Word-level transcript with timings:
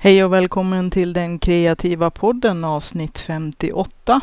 Hej 0.00 0.24
och 0.24 0.32
välkommen 0.32 0.90
till 0.90 1.12
den 1.12 1.38
kreativa 1.38 2.10
podden 2.10 2.64
avsnitt 2.64 3.18
58 3.18 4.20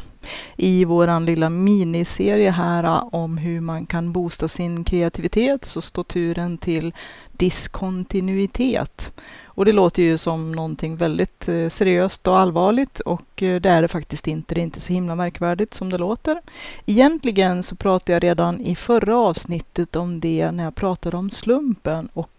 i 0.55 0.86
våran 0.86 1.25
lilla 1.25 1.50
miniserie 1.50 2.51
här 2.51 2.83
äh, 2.83 3.04
om 3.12 3.38
hur 3.38 3.62
man 3.62 3.85
kan 3.85 4.11
boosta 4.11 4.48
sin 4.48 4.83
kreativitet 4.83 5.66
så 5.66 5.82
står 5.82 6.03
turen 6.03 6.58
till 6.58 6.93
diskontinuitet. 7.32 9.14
Och 9.46 9.66
det 9.66 9.71
låter 9.71 10.04
ju 10.04 10.18
som 10.18 10.52
någonting 10.52 10.96
väldigt 10.96 11.48
äh, 11.48 11.70
seriöst 11.70 12.28
och 12.28 12.39
allvarligt 12.39 13.00
och 13.00 13.44
äh, 13.44 13.62
det 13.62 13.70
är 13.70 13.82
det 13.82 13.88
faktiskt 13.88 14.28
inte. 14.28 14.55
Det 14.55 14.62
är 14.62 14.64
inte 14.64 14.82
så 14.82 14.94
himla 14.94 15.16
märkvärdigt 15.16 15.73
som 15.73 15.89
det 15.89 15.98
låter. 15.98 16.42
Egentligen 16.86 17.64
så 17.64 17.76
pratade 17.76 18.14
jag 18.14 18.23
redan 18.23 18.62
i 18.62 18.76
förra 18.76 19.18
avsnittet 19.18 19.96
om 19.96 20.20
det 20.20 20.52
när 20.52 20.64
jag 20.64 20.76
pratade 20.76 21.18
om 21.18 21.30
slumpen 21.30 22.10
och 22.14 22.30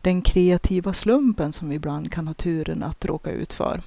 den 0.00 0.22
kreativa 0.22 0.92
slumpen 0.92 1.52
som 1.52 1.68
vi 1.68 1.74
ibland 1.74 2.12
kan 2.12 2.26
ha 2.26 2.34
turen 2.34 2.82
att 2.82 3.04
råka 3.04 3.30
ut 3.30 3.52
för. 3.52 3.82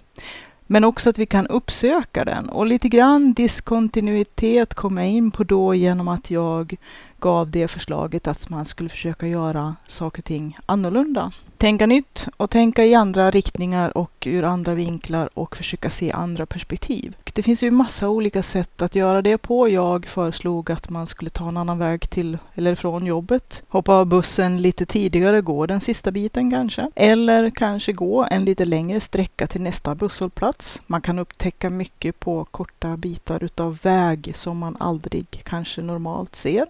Men 0.67 0.83
också 0.83 1.09
att 1.09 1.17
vi 1.17 1.25
kan 1.25 1.47
uppsöka 1.47 2.25
den. 2.25 2.49
Och 2.49 2.65
lite 2.65 2.89
grann 2.89 3.33
diskontinuitet 3.33 4.73
kom 4.73 4.97
jag 4.97 5.07
in 5.07 5.31
på 5.31 5.43
då 5.43 5.75
genom 5.75 6.07
att 6.07 6.31
jag 6.31 6.75
gav 7.19 7.51
det 7.51 7.67
förslaget 7.67 8.27
att 8.27 8.49
man 8.49 8.65
skulle 8.65 8.89
försöka 8.89 9.27
göra 9.27 9.75
saker 9.87 10.21
och 10.21 10.25
ting 10.25 10.57
annorlunda 10.65 11.31
tänka 11.65 11.85
nytt 11.85 12.27
och 12.37 12.49
tänka 12.49 12.85
i 12.85 12.95
andra 12.95 13.31
riktningar 13.31 13.97
och 13.97 14.27
ur 14.27 14.43
andra 14.43 14.73
vinklar 14.73 15.29
och 15.33 15.57
försöka 15.57 15.89
se 15.89 16.11
andra 16.11 16.45
perspektiv. 16.45 17.15
Det 17.23 17.43
finns 17.43 17.63
ju 17.63 17.71
massa 17.71 18.09
olika 18.09 18.43
sätt 18.43 18.81
att 18.81 18.95
göra 18.95 19.21
det 19.21 19.37
på. 19.37 19.69
Jag 19.69 20.05
föreslog 20.05 20.71
att 20.71 20.89
man 20.89 21.07
skulle 21.07 21.29
ta 21.29 21.47
en 21.47 21.57
annan 21.57 21.79
väg 21.79 22.09
till 22.09 22.37
eller 22.55 22.75
från 22.75 23.05
jobbet. 23.05 23.63
Hoppa 23.67 23.93
av 23.93 24.05
bussen 24.05 24.61
lite 24.61 24.85
tidigare, 24.85 25.41
gå 25.41 25.65
den 25.65 25.81
sista 25.81 26.11
biten 26.11 26.51
kanske. 26.51 26.89
Eller 26.95 27.49
kanske 27.49 27.91
gå 27.91 28.27
en 28.31 28.45
lite 28.45 28.65
längre 28.65 28.99
sträcka 28.99 29.47
till 29.47 29.61
nästa 29.61 29.95
busshållplats. 29.95 30.81
Man 30.87 31.01
kan 31.01 31.19
upptäcka 31.19 31.69
mycket 31.69 32.19
på 32.19 32.45
korta 32.45 32.97
bitar 32.97 33.43
utav 33.43 33.77
väg 33.81 34.31
som 34.35 34.57
man 34.57 34.77
aldrig 34.79 35.41
kanske 35.43 35.81
normalt 35.81 36.35
ser. 36.35 36.65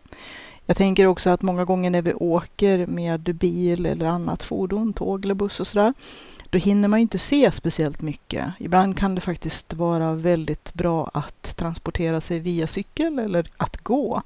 Jag 0.65 0.77
tänker 0.77 1.05
också 1.05 1.29
att 1.29 1.41
många 1.41 1.65
gånger 1.65 1.89
när 1.89 2.01
vi 2.01 2.13
åker 2.13 2.85
med 2.87 3.21
bil 3.35 3.85
eller 3.85 4.05
annat 4.05 4.43
fordon, 4.43 4.93
tåg 4.93 5.25
eller 5.25 5.33
buss 5.33 5.59
och 5.59 5.67
sådär, 5.67 5.93
då 6.49 6.57
hinner 6.57 6.87
man 6.87 6.99
inte 6.99 7.19
se 7.19 7.51
speciellt 7.51 8.01
mycket. 8.01 8.45
Ibland 8.59 8.97
kan 8.97 9.15
det 9.15 9.21
faktiskt 9.21 9.73
vara 9.73 10.13
väldigt 10.13 10.73
bra 10.73 11.11
att 11.13 11.57
transportera 11.57 12.21
sig 12.21 12.39
via 12.39 12.67
cykel 12.67 13.19
eller 13.19 13.47
att 13.57 13.77
gå. 13.77 14.21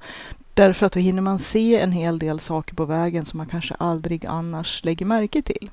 Därför 0.54 0.86
att 0.86 0.92
då 0.92 1.00
hinner 1.00 1.22
man 1.22 1.38
se 1.38 1.80
en 1.80 1.92
hel 1.92 2.18
del 2.18 2.40
saker 2.40 2.74
på 2.74 2.84
vägen 2.84 3.24
som 3.24 3.38
man 3.38 3.46
kanske 3.46 3.74
aldrig 3.74 4.26
annars 4.26 4.84
lägger 4.84 5.06
märke 5.06 5.42
till. 5.42 5.70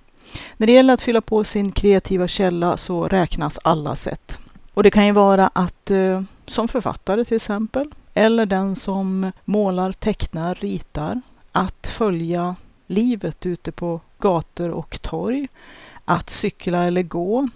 När 0.57 0.67
det 0.67 0.73
gäller 0.73 0.93
att 0.93 1.01
fylla 1.01 1.21
på 1.21 1.43
sin 1.43 1.71
kreativa 1.71 2.27
källa 2.27 2.77
så 2.77 3.07
räknas 3.07 3.59
alla 3.63 3.95
sätt. 3.95 4.39
Och 4.73 4.83
det 4.83 4.91
kan 4.91 5.05
ju 5.05 5.11
vara 5.11 5.49
att 5.53 5.91
eh, 5.91 6.21
som 6.45 6.67
författare 6.67 7.25
till 7.25 7.35
exempel, 7.35 7.91
eller 8.17 8.45
den 8.45 8.75
som 8.75 9.31
målar, 9.45 9.91
tecknar, 9.91 10.55
ritar, 10.55 11.21
att 11.51 11.87
följa 11.87 12.55
livet 12.87 13.45
ute 13.45 13.71
på 13.71 14.01
gator 14.19 14.69
och 14.69 15.01
torg, 15.01 15.47
att 16.05 16.29
cykla 16.29 16.83
eller 16.83 17.03
gå, 17.03 17.47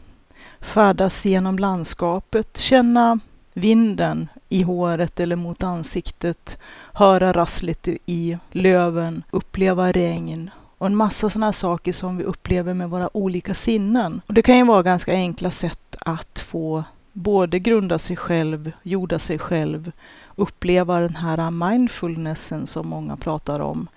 färdas 0.60 1.26
genom 1.26 1.60
landskapet, 1.60 2.58
känna 2.58 3.20
vinden 3.54 4.28
i 4.50 4.62
håret 4.62 5.20
eller 5.20 5.36
mot 5.36 5.64
ansiktet, 5.64 6.58
höra 6.94 7.34
rasslet 7.34 7.88
i 8.06 8.38
löven, 8.52 9.24
uppleva 9.32 9.92
regn 9.92 10.50
och 10.78 10.88
en 10.88 10.96
massa 10.96 11.30
sådana 11.30 11.54
saker 11.54 11.94
som 11.94 12.18
vi 12.18 12.24
upplever 12.24 12.74
med 12.74 12.90
våra 12.90 13.18
olika 13.18 13.54
sinnen. 13.54 14.22
Och 14.28 14.34
det 14.34 14.42
kan 14.42 14.58
ju 14.58 14.66
vara 14.66 14.84
ganska 14.84 15.14
enkla 15.14 15.52
sätt 15.52 15.96
att 16.00 16.40
få 16.40 16.84
både 17.14 17.60
grunda 17.60 17.98
sig 17.98 18.16
själv, 18.16 18.72
jorda 18.84 19.20
sig 19.20 19.40
själv, 19.40 19.92
uppleva 20.36 21.00
den 21.00 21.16
här 21.16 21.52
mindfulnessen 21.52 22.68
som 22.68 22.88
många 22.88 23.18
pratar 23.18 23.60
om. 23.60 23.88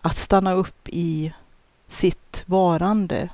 Att 0.00 0.16
stanna 0.16 0.52
upp 0.52 0.88
i 0.88 1.32
sitt 1.88 2.42
varande. 2.46 3.28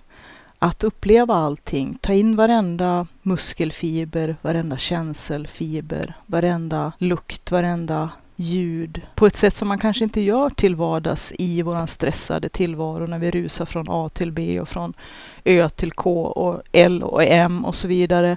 Att 0.59 0.84
uppleva 0.84 1.34
allting, 1.34 1.99
ta 2.00 2.12
in 2.12 2.37
varenda 2.37 3.06
muskelfiber, 3.23 4.37
varenda 4.43 4.77
känselfiber, 4.77 6.15
varenda 6.27 6.93
lukt, 6.99 7.50
varenda 7.50 8.11
ljud 8.37 9.03
på 9.15 9.27
ett 9.27 9.37
sätt 9.37 9.55
som 9.55 9.69
man 9.69 9.79
kanske 9.79 10.05
inte 10.05 10.21
gör 10.21 10.50
till 10.50 10.77
vardags 10.77 11.33
i 11.39 11.62
våran 11.62 11.89
stressade 11.89 12.49
tillvaro 12.49 13.06
när 13.06 13.19
vi 13.19 13.31
rusar 13.31 13.65
från 13.65 13.87
A 13.89 14.09
till 14.09 14.33
B 14.33 14.61
och 14.61 14.69
från 14.69 14.95
Ö 15.45 15.69
till 15.69 15.93
K 15.93 16.25
och 16.25 16.62
L 16.73 17.03
och 17.03 17.23
M 17.25 17.65
och 17.65 17.75
så 17.75 17.89
vidare 17.89 18.37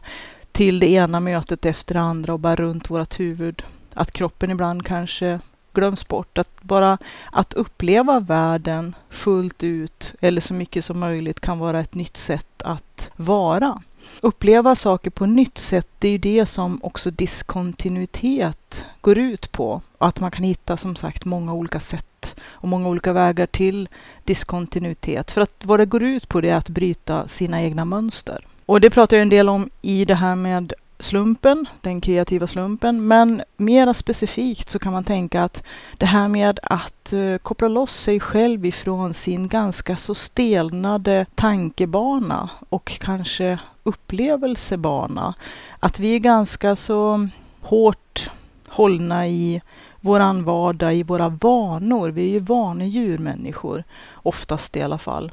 till 0.54 0.80
det 0.80 0.90
ena 0.92 1.20
mötet 1.20 1.66
efter 1.66 1.94
det 1.94 2.02
andra 2.02 2.34
och 2.34 2.40
bara 2.40 2.56
runt 2.56 2.90
vårt 2.90 3.20
huvud. 3.20 3.64
Att 3.94 4.12
kroppen 4.12 4.52
ibland 4.52 4.86
kanske 4.86 5.40
glöms 5.74 6.08
bort. 6.08 6.38
Att 6.38 6.62
bara 6.62 6.98
att 7.32 7.54
uppleva 7.54 8.20
världen 8.20 8.96
fullt 9.10 9.64
ut 9.64 10.14
eller 10.22 10.42
så 10.42 10.54
mycket 10.54 10.86
som 10.86 11.00
möjligt 11.00 11.40
kan 11.40 11.60
vara 11.60 11.80
ett 11.80 11.96
nytt 11.96 12.18
sätt 12.18 12.62
att 12.62 13.10
vara. 13.16 13.82
Uppleva 14.22 14.76
saker 14.76 15.10
på 15.10 15.26
nytt 15.26 15.58
sätt, 15.58 15.88
det 16.00 16.08
är 16.08 16.12
ju 16.12 16.18
det 16.18 16.46
som 16.46 16.80
också 16.84 17.12
diskontinuitet 17.12 18.86
går 19.02 19.18
ut 19.18 19.52
på. 19.52 19.82
Att 19.98 20.20
man 20.20 20.32
kan 20.32 20.44
hitta 20.44 20.78
som 20.78 20.96
sagt 20.96 21.26
många 21.26 21.54
olika 21.54 21.80
sätt 21.80 22.36
och 22.44 22.68
många 22.68 22.90
olika 22.90 23.14
vägar 23.14 23.46
till 23.46 23.90
diskontinuitet. 24.24 25.32
För 25.32 25.42
att 25.42 25.66
vad 25.66 25.80
det 25.80 25.86
går 25.86 26.04
ut 26.04 26.30
på 26.30 26.42
det 26.42 26.50
är 26.50 26.56
att 26.56 26.70
bryta 26.70 27.28
sina 27.28 27.62
egna 27.62 27.86
mönster. 27.86 28.48
Och 28.66 28.82
det 28.82 28.90
pratar 28.90 29.18
jag 29.18 29.22
en 29.22 29.30
del 29.30 29.50
om 29.50 29.70
i 29.82 30.06
det 30.06 30.16
här 30.16 30.36
med 30.36 30.74
slumpen, 31.00 31.66
den 31.82 32.02
kreativa 32.02 32.48
slumpen. 32.48 33.08
Men 33.08 33.42
mera 33.58 33.94
specifikt 33.94 34.70
så 34.70 34.80
kan 34.80 34.94
man 34.94 35.04
tänka 35.04 35.44
att 35.44 35.64
det 35.98 36.06
här 36.06 36.28
med 36.28 36.60
att 36.64 37.14
uh, 37.14 37.38
koppla 37.38 37.68
loss 37.68 37.96
sig 37.96 38.20
själv 38.20 38.66
ifrån 38.66 39.14
sin 39.14 39.48
ganska 39.48 39.98
så 39.98 40.16
stelnade 40.16 41.26
tankebana 41.36 42.50
och 42.70 42.98
kanske 43.00 43.60
upplevelsebana. 43.84 45.34
Att 45.80 46.00
vi 46.00 46.16
är 46.16 46.20
ganska 46.20 46.76
så 46.76 47.30
hårt 47.62 48.32
hållna 48.68 49.28
i 49.28 49.62
våran 50.02 50.44
vardag, 50.44 50.96
i 50.96 51.04
våra 51.04 51.30
vanor. 51.30 52.10
Vi 52.10 52.24
är 52.24 52.30
ju 52.30 52.40
vanedjur 52.40 53.18
människor, 53.18 53.84
oftast 54.14 54.78
i 54.78 54.82
alla 54.82 54.98
fall. 54.98 55.32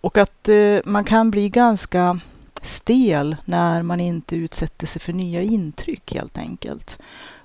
Och 0.00 0.18
att 0.18 0.48
uh, 0.48 0.80
man 0.84 1.04
kan 1.04 1.30
bli 1.30 1.48
ganska 1.48 2.20
stel 2.62 3.36
när 3.44 3.82
man 3.82 4.00
inte 4.00 4.36
utsätter 4.36 4.86
sig 4.86 5.02
för 5.02 5.12
nya 5.12 5.42
intryck 5.42 6.14
helt 6.14 6.38
enkelt. 6.38 6.98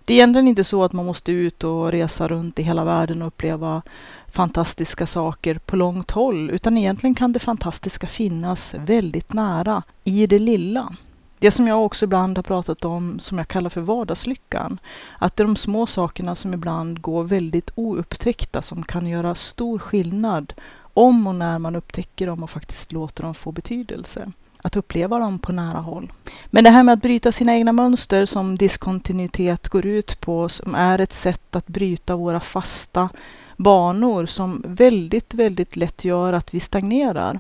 Det 0.05 0.13
är 0.13 0.17
egentligen 0.17 0.47
inte 0.47 0.63
så 0.63 0.83
att 0.83 0.94
man 0.94 1.05
måste 1.05 1.31
ut 1.31 1.63
och 1.63 1.91
resa 1.91 2.28
runt 2.28 2.59
i 2.59 2.63
hela 2.63 2.85
världen 2.85 3.22
och 3.22 3.27
uppleva 3.27 3.81
fantastiska 4.27 5.07
saker 5.07 5.59
på 5.66 5.75
långt 5.75 6.11
håll, 6.11 6.50
utan 6.50 6.77
egentligen 6.77 7.16
kan 7.16 7.33
det 7.33 7.39
fantastiska 7.39 8.07
finnas 8.07 8.73
väldigt 8.73 9.33
nära, 9.33 9.83
i 10.03 10.27
det 10.27 10.39
lilla. 10.39 10.94
Det 11.39 11.51
som 11.51 11.67
jag 11.67 11.85
också 11.85 12.06
ibland 12.06 12.38
har 12.38 12.44
pratat 12.44 12.85
om, 12.85 13.19
som 13.19 13.38
jag 13.38 13.47
kallar 13.47 13.69
för 13.69 13.81
vardagslyckan. 13.81 14.79
Att 15.19 15.35
det 15.35 15.44
är 15.44 15.47
de 15.47 15.56
små 15.56 15.88
sakerna 15.88 16.35
som 16.35 16.53
ibland 16.53 17.01
går 17.01 17.23
väldigt 17.23 17.72
oupptäckta, 17.75 18.61
som 18.61 18.83
kan 18.83 19.07
göra 19.07 19.35
stor 19.35 19.79
skillnad 19.79 20.53
om 20.94 21.27
och 21.27 21.35
när 21.35 21.59
man 21.59 21.75
upptäcker 21.75 22.27
dem 22.27 22.44
och 22.44 22.50
faktiskt 22.50 22.91
låter 22.91 23.23
dem 23.23 23.33
få 23.33 23.51
betydelse 23.51 24.31
att 24.67 24.75
uppleva 24.75 25.19
dem 25.19 25.39
på 25.39 25.51
nära 25.51 25.79
håll. 25.79 26.11
Men 26.45 26.63
det 26.63 26.69
här 26.69 26.83
med 26.83 26.94
att 26.94 27.01
bryta 27.01 27.31
sina 27.31 27.55
egna 27.55 27.72
mönster 27.72 28.25
som 28.25 28.57
diskontinuitet 28.57 29.69
går 29.69 29.85
ut 29.85 30.22
på, 30.22 30.50
som 30.50 30.75
är 30.75 31.00
ett 31.00 31.13
sätt 31.13 31.55
att 31.55 31.67
bryta 31.67 32.16
våra 32.16 32.39
fasta 32.39 33.09
banor 33.57 34.25
som 34.25 34.63
väldigt, 34.66 35.33
väldigt 35.33 35.75
lätt 35.75 36.06
gör 36.06 36.33
att 36.33 36.53
vi 36.53 36.59
stagnerar. 36.59 37.39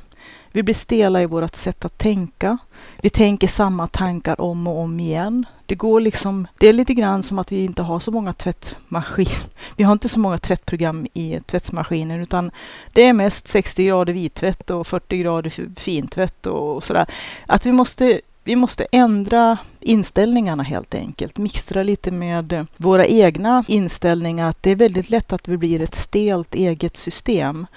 Vi 0.51 0.63
blir 0.63 0.75
stela 0.75 1.21
i 1.21 1.25
vårt 1.25 1.55
sätt 1.55 1.85
att 1.85 1.97
tänka. 1.97 2.57
Vi 3.01 3.09
tänker 3.09 3.47
samma 3.47 3.87
tankar 3.87 4.41
om 4.41 4.67
och 4.67 4.79
om 4.79 4.99
igen. 4.99 5.45
Det 5.65 5.75
går 5.75 6.01
liksom, 6.01 6.47
det 6.57 6.67
är 6.67 6.73
lite 6.73 6.93
grann 6.93 7.23
som 7.23 7.39
att 7.39 7.51
vi 7.51 7.63
inte 7.63 7.81
har 7.81 7.99
så 7.99 8.11
många 8.11 8.33
tvättmaskiner. 8.33 9.37
Vi 9.77 9.83
har 9.83 9.91
inte 9.91 10.09
så 10.09 10.19
många 10.19 10.37
tvättprogram 10.37 11.07
i 11.13 11.39
tvättmaskinen 11.45 12.21
utan 12.21 12.51
det 12.93 13.03
är 13.03 13.13
mest 13.13 13.47
60 13.47 13.85
grader 13.85 14.13
vittvätt 14.13 14.69
och 14.69 14.87
40 14.87 15.17
grader 15.17 15.79
fintvätt 15.79 16.45
och 16.45 16.83
sådär. 16.83 17.05
Att 17.45 17.65
vi 17.65 17.71
måste 17.71 18.21
vi 18.43 18.55
måste 18.55 18.87
ändra 18.91 19.57
inställningarna 19.79 20.63
helt 20.63 20.95
enkelt. 20.95 21.37
Mixtra 21.37 21.83
lite 21.83 22.11
med 22.11 22.67
våra 22.77 23.05
egna 23.05 23.63
inställningar. 23.67 24.49
Att 24.49 24.63
det 24.63 24.71
är 24.71 24.75
väldigt 24.75 25.09
lätt 25.09 25.33
att 25.33 25.47
vi 25.47 25.57
blir 25.57 25.81
ett 25.81 25.95
stelt 25.95 26.55
eget 26.55 26.97
system. 26.97 27.67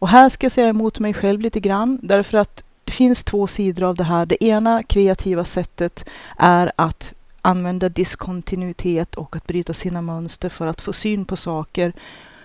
Och 0.00 0.08
här 0.08 0.28
ska 0.28 0.44
jag 0.44 0.52
säga 0.52 0.68
emot 0.68 0.98
mig 0.98 1.14
själv 1.14 1.40
lite 1.40 1.60
grann, 1.60 1.98
därför 2.02 2.38
att 2.38 2.64
det 2.84 2.92
finns 2.92 3.24
två 3.24 3.46
sidor 3.46 3.82
av 3.88 3.94
det 3.94 4.04
här. 4.04 4.26
Det 4.26 4.44
ena 4.44 4.82
kreativa 4.82 5.44
sättet 5.44 6.04
är 6.38 6.72
att 6.76 7.14
använda 7.42 7.88
diskontinuitet 7.88 9.14
och 9.14 9.36
att 9.36 9.46
bryta 9.46 9.74
sina 9.74 10.02
mönster 10.02 10.48
för 10.48 10.66
att 10.66 10.80
få 10.80 10.92
syn 10.92 11.24
på 11.24 11.36
saker 11.36 11.92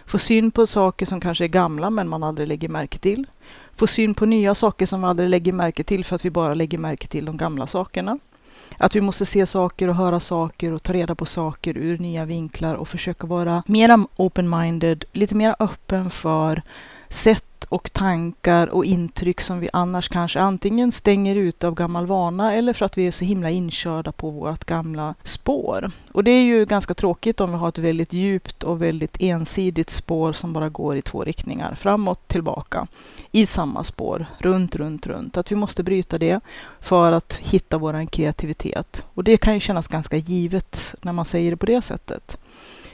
Få 0.06 0.18
syn 0.18 0.52
på 0.52 0.68
saker 0.68 1.06
som 1.06 1.20
kanske 1.20 1.44
är 1.44 1.48
gamla 1.48 1.90
men 1.90 2.08
man 2.08 2.24
aldrig 2.24 2.48
lägger 2.48 2.70
märke 2.70 2.98
till. 2.98 3.26
Få 3.76 3.88
syn 3.88 4.14
på 4.14 4.26
nya 4.26 4.56
saker 4.56 4.86
som 4.86 5.02
man 5.02 5.10
aldrig 5.10 5.30
lägger 5.30 5.52
märke 5.52 5.84
till 5.84 6.06
för 6.06 6.16
att 6.16 6.26
vi 6.26 6.30
bara 6.30 6.54
lägger 6.54 6.78
märke 6.78 7.08
till 7.08 7.26
de 7.26 7.38
gamla 7.38 7.68
sakerna. 7.68 8.20
Att 8.78 8.96
vi 8.96 9.02
måste 9.02 9.26
se 9.26 9.46
saker 9.46 9.88
och 9.88 9.96
höra 9.96 10.20
saker 10.20 10.74
och 10.74 10.84
ta 10.84 10.94
reda 10.94 11.16
på 11.16 11.26
saker 11.26 11.78
ur 11.78 11.98
nya 11.98 12.26
vinklar 12.26 12.76
och 12.76 12.88
försöka 12.88 13.28
vara 13.28 13.64
mera 13.68 13.98
open-minded, 14.16 15.04
lite 15.12 15.36
mer 15.36 15.56
öppen 15.60 16.10
för 16.10 16.62
sätt 17.16 17.56
och 17.70 17.94
tankar 17.94 18.68
och 18.68 18.86
intryck 18.86 19.42
som 19.42 19.60
vi 19.60 19.70
annars 19.74 20.10
kanske 20.10 20.40
antingen 20.40 20.92
stänger 20.92 21.36
ut 21.36 21.64
av 21.64 21.76
gammal 21.76 22.06
vana 22.06 22.54
eller 22.54 22.74
för 22.74 22.86
att 22.86 22.98
vi 22.98 23.08
är 23.08 23.12
så 23.12 23.26
himla 23.26 23.50
inkörda 23.50 24.12
på 24.12 24.30
vårt 24.30 24.66
gamla 24.66 25.16
spår. 25.24 25.92
Och 26.12 26.24
det 26.24 26.32
är 26.32 26.42
ju 26.42 26.66
ganska 26.66 26.94
tråkigt 26.94 27.42
om 27.42 27.52
vi 27.52 27.58
har 27.58 27.70
ett 27.70 27.78
väldigt 27.78 28.14
djupt 28.14 28.64
och 28.64 28.82
väldigt 28.82 29.18
ensidigt 29.20 29.90
spår 29.90 30.34
som 30.34 30.54
bara 30.54 30.70
går 30.70 30.98
i 30.98 31.02
två 31.02 31.24
riktningar, 31.24 31.76
framåt, 31.76 32.28
tillbaka, 32.28 32.88
i 33.32 33.46
samma 33.46 33.84
spår, 33.84 34.26
runt, 34.38 34.76
runt, 34.76 35.08
runt. 35.08 35.38
Att 35.38 35.52
vi 35.52 35.56
måste 35.56 35.84
bryta 35.84 36.18
det 36.18 36.40
för 36.80 37.12
att 37.12 37.36
hitta 37.36 37.78
vår 37.78 38.06
kreativitet. 38.06 39.04
Och 39.14 39.24
det 39.24 39.38
kan 39.38 39.54
ju 39.54 39.60
kännas 39.60 39.88
ganska 39.88 40.18
givet 40.18 40.96
när 41.02 41.14
man 41.14 41.26
säger 41.26 41.52
det 41.52 41.58
på 41.58 41.66
det 41.66 41.82
sättet. 41.82 42.38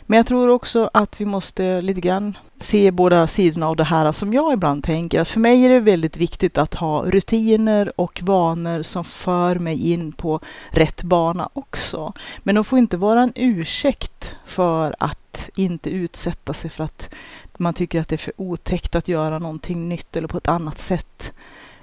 Men 0.06 0.18
jag 0.18 0.26
tror 0.26 0.48
också 0.48 0.90
att 0.94 1.22
vi 1.22 1.26
måste 1.26 1.82
lite 1.82 2.02
grann 2.02 2.38
se 2.58 2.92
båda 2.92 3.28
sidorna 3.28 3.68
av 3.68 3.76
det 3.76 3.84
här 3.84 4.12
som 4.12 4.34
jag 4.34 4.54
ibland 4.54 4.84
tänker. 4.84 5.22
Att 5.22 5.28
för 5.28 5.40
mig 5.40 5.66
är 5.66 5.70
det 5.70 5.80
väldigt 5.80 6.18
viktigt 6.18 6.58
att 6.58 6.74
ha 6.74 7.04
rutiner 7.06 8.02
och 8.02 8.22
vanor 8.24 8.84
som 8.84 9.04
för 9.04 9.56
mig 9.56 9.92
in 9.92 10.12
på 10.12 10.40
rätt 10.70 11.04
bana 11.04 11.50
också. 11.54 12.14
Men 12.40 12.56
de 12.56 12.64
får 12.64 12.80
inte 12.80 12.98
vara 12.98 13.22
en 13.22 13.34
ursäkt 13.36 14.36
för 14.46 14.96
att 15.00 15.50
inte 15.56 15.90
utsätta 15.90 16.54
sig 16.54 16.70
för 16.70 16.84
att 16.84 17.10
man 17.58 17.74
tycker 17.74 18.02
att 18.02 18.08
det 18.08 18.16
är 18.16 18.18
för 18.18 18.34
otäckt 18.38 18.96
att 18.96 19.08
göra 19.08 19.40
någonting 19.40 19.90
nytt 19.90 20.16
eller 20.16 20.28
på 20.28 20.38
ett 20.38 20.48
annat 20.48 20.78
sätt 20.78 21.34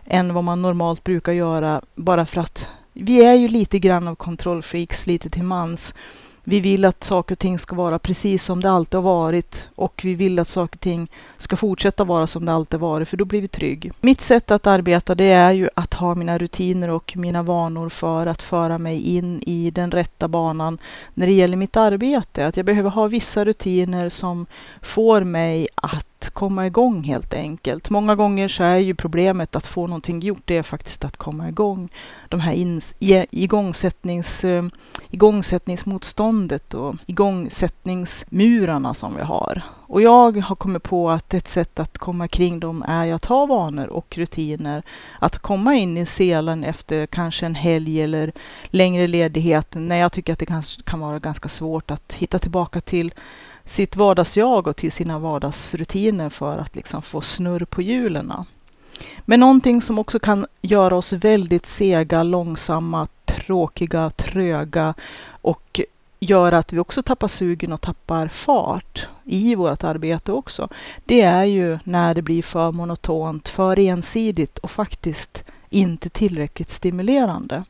än 0.04 0.34
vad 0.34 0.44
man 0.44 0.62
normalt 0.62 1.04
brukar 1.04 1.32
göra 1.32 1.82
bara 1.94 2.26
för 2.26 2.40
att 2.40 2.70
vi 2.92 3.24
är 3.24 3.34
ju 3.34 3.48
lite 3.48 3.78
grann 3.78 4.08
av 4.08 4.14
kontrollfreaks 4.14 5.06
lite 5.06 5.30
till 5.30 5.42
mans. 5.42 5.94
Vi 6.50 6.60
vill 6.60 6.84
att 6.84 7.04
saker 7.04 7.34
och 7.34 7.38
ting 7.38 7.58
ska 7.58 7.76
vara 7.76 7.98
precis 7.98 8.44
som 8.44 8.60
det 8.60 8.70
alltid 8.70 8.94
har 8.94 9.02
varit 9.02 9.68
och 9.74 10.00
vi 10.04 10.14
vill 10.14 10.38
att 10.38 10.48
saker 10.48 10.76
och 10.76 10.80
ting 10.80 11.08
ska 11.38 11.56
fortsätta 11.56 12.04
vara 12.04 12.26
som 12.26 12.44
det 12.44 12.52
alltid 12.52 12.80
varit 12.80 13.08
för 13.08 13.16
då 13.16 13.24
blir 13.24 13.40
vi 13.40 13.48
trygg. 13.48 13.92
Mitt 14.00 14.20
sätt 14.20 14.50
att 14.50 14.66
arbeta 14.66 15.14
det 15.14 15.24
är 15.24 15.52
ju 15.52 15.68
att 15.74 15.94
ha 15.94 16.14
mina 16.14 16.38
rutiner 16.38 16.90
och 16.90 17.12
mina 17.16 17.42
vanor 17.42 17.88
för 17.88 18.26
att 18.26 18.42
föra 18.42 18.78
mig 18.78 19.00
in 19.00 19.42
i 19.46 19.70
den 19.70 19.90
rätta 19.90 20.28
banan 20.28 20.78
när 21.14 21.26
det 21.26 21.32
gäller 21.32 21.56
mitt 21.56 21.76
arbete. 21.76 22.46
Att 22.46 22.56
jag 22.56 22.66
behöver 22.66 22.90
ha 22.90 23.06
vissa 23.06 23.44
rutiner 23.44 24.08
som 24.08 24.46
får 24.82 25.24
mig 25.24 25.68
att 25.74 26.30
komma 26.32 26.66
igång 26.66 27.02
helt 27.02 27.34
enkelt. 27.34 27.90
Många 27.90 28.14
gånger 28.14 28.48
så 28.48 28.62
är 28.62 28.76
ju 28.76 28.94
problemet 28.94 29.56
att 29.56 29.66
få 29.66 29.86
någonting 29.86 30.20
gjort, 30.20 30.42
det 30.44 30.56
är 30.56 30.62
faktiskt 30.62 31.04
att 31.04 31.16
komma 31.16 31.48
igång. 31.48 31.88
De 32.28 32.40
här 32.40 32.80
igångsättnings, 33.30 34.44
eh, 34.44 34.64
igångsättningsmotståndet 35.10 36.74
och 36.74 36.94
igångsättningsmurarna 37.06 38.94
som 38.94 39.16
vi 39.16 39.22
har. 39.22 39.62
Och 39.86 40.02
jag 40.02 40.36
har 40.36 40.56
kommit 40.56 40.82
på 40.82 41.10
att 41.10 41.34
ett 41.34 41.48
sätt 41.48 41.78
att 41.78 41.98
komma 41.98 42.28
kring 42.28 42.60
dem 42.60 42.84
är 42.88 43.12
att 43.12 43.24
ha 43.24 43.46
vanor 43.46 43.86
och 43.86 44.18
rutiner. 44.18 44.82
Att 45.18 45.38
komma 45.38 45.74
in 45.74 45.96
i 45.96 46.06
selen 46.06 46.64
efter 46.64 47.06
kanske 47.06 47.46
en 47.46 47.54
helg 47.54 48.02
eller 48.02 48.32
längre 48.66 49.06
ledighet 49.06 49.74
när 49.74 49.96
jag 49.96 50.12
tycker 50.12 50.32
att 50.32 50.38
det 50.38 50.46
kan, 50.46 50.62
kan 50.84 51.00
vara 51.00 51.18
ganska 51.18 51.48
svårt 51.48 51.90
att 51.90 52.12
hitta 52.12 52.38
tillbaka 52.38 52.80
till 52.80 53.14
sitt 53.64 53.96
vardagsjag 53.96 54.66
och 54.66 54.76
till 54.76 54.92
sina 54.92 55.18
vardagsrutiner 55.18 56.28
för 56.28 56.58
att 56.58 56.76
liksom 56.76 57.02
få 57.02 57.20
snurr 57.20 57.64
på 57.64 57.82
hjulen. 57.82 58.32
Men 59.20 59.40
någonting 59.40 59.82
som 59.82 59.98
också 59.98 60.18
kan 60.18 60.46
göra 60.62 60.96
oss 60.96 61.12
väldigt 61.12 61.66
sega, 61.66 62.22
långsamma, 62.22 63.06
tråkiga, 63.48 64.10
tröga 64.10 64.94
och 65.42 65.80
gör 66.20 66.52
att 66.52 66.72
vi 66.72 66.78
också 66.78 67.02
tappar 67.02 67.28
sugen 67.28 67.72
och 67.72 67.80
tappar 67.80 68.28
fart 68.28 69.08
i 69.24 69.54
vårt 69.54 69.84
arbete 69.84 70.32
också. 70.32 70.68
Det 71.04 71.20
är 71.20 71.44
ju 71.44 71.78
när 71.84 72.14
det 72.14 72.22
blir 72.22 72.42
för 72.42 72.72
monotont, 72.72 73.48
för 73.48 73.78
ensidigt 73.78 74.58
och 74.58 74.70
faktiskt 74.70 75.44
inte 75.70 76.08
tillräckligt 76.08 76.68
stimulerande. 76.68 77.64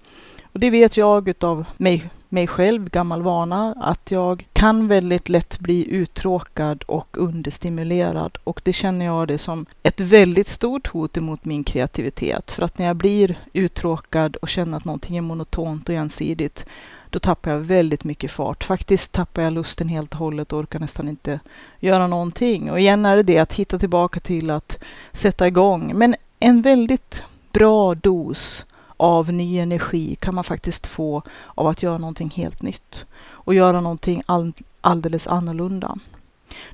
Och 0.53 0.61
det 0.61 0.71
vet 0.71 0.97
jag 0.97 1.29
utav 1.29 1.65
mig 1.77 2.11
mig 2.29 2.47
själv, 2.47 2.91
gammal 2.91 3.23
vana, 3.23 3.75
att 3.77 4.11
jag 4.11 4.47
kan 4.53 4.89
väldigt 4.89 5.29
lätt 5.29 5.59
bli 5.59 5.91
uttråkad 5.91 6.83
och 6.87 7.17
understimulerad. 7.19 8.39
Och 8.45 8.61
det 8.65 8.73
känner 8.73 9.07
jag 9.07 9.29
det 9.29 9.39
som 9.39 9.67
ett 9.83 10.01
väldigt 10.01 10.49
stort 10.49 10.87
hot 10.87 11.17
emot 11.17 11.45
min 11.45 11.65
kreativitet. 11.65 12.53
För 12.53 12.63
att 12.63 12.79
när 12.79 12.87
jag 12.87 12.97
blir 12.97 13.39
uttråkad 13.53 14.37
och 14.37 14.49
känner 14.49 14.77
att 14.77 14.85
någonting 14.85 15.17
är 15.17 15.21
monotont 15.21 15.89
och 15.89 15.95
ensidigt, 15.95 16.67
då 17.11 17.19
tappar 17.19 17.51
jag 17.51 17.59
väldigt 17.59 18.05
mycket 18.05 18.31
fart. 18.31 18.65
Faktiskt 18.65 19.13
tappar 19.13 19.43
jag 19.43 19.53
lusten 19.53 19.89
helt 19.89 20.13
och 20.13 20.19
hållet 20.19 20.53
och 20.53 20.59
orkar 20.59 20.79
nästan 20.79 21.09
inte 21.09 21.41
göra 21.81 22.07
någonting. 22.07 22.71
Och 22.71 22.81
igen 22.81 23.07
är 23.07 23.17
det 23.17 23.23
det 23.23 23.39
att 23.39 23.53
hitta 23.53 23.79
tillbaka 23.79 24.21
till 24.21 24.51
att 24.51 24.79
sätta 25.13 25.47
igång. 25.47 25.93
Men 25.95 26.15
en 26.41 26.63
väldigt 26.63 27.23
bra 27.53 27.95
dos 27.95 28.67
av 28.99 29.33
ny 29.33 29.59
energi 29.59 30.17
kan 30.21 30.35
man 30.35 30.45
faktiskt 30.45 30.87
få 30.87 31.23
av 31.55 31.67
att 31.67 31.83
göra 31.83 31.99
någonting 31.99 32.31
helt 32.31 32.63
nytt 32.63 33.07
och 33.29 33.55
göra 33.55 33.81
någonting 33.81 34.23
all, 34.27 34.53
alldeles 34.81 35.27
annorlunda. 35.27 35.99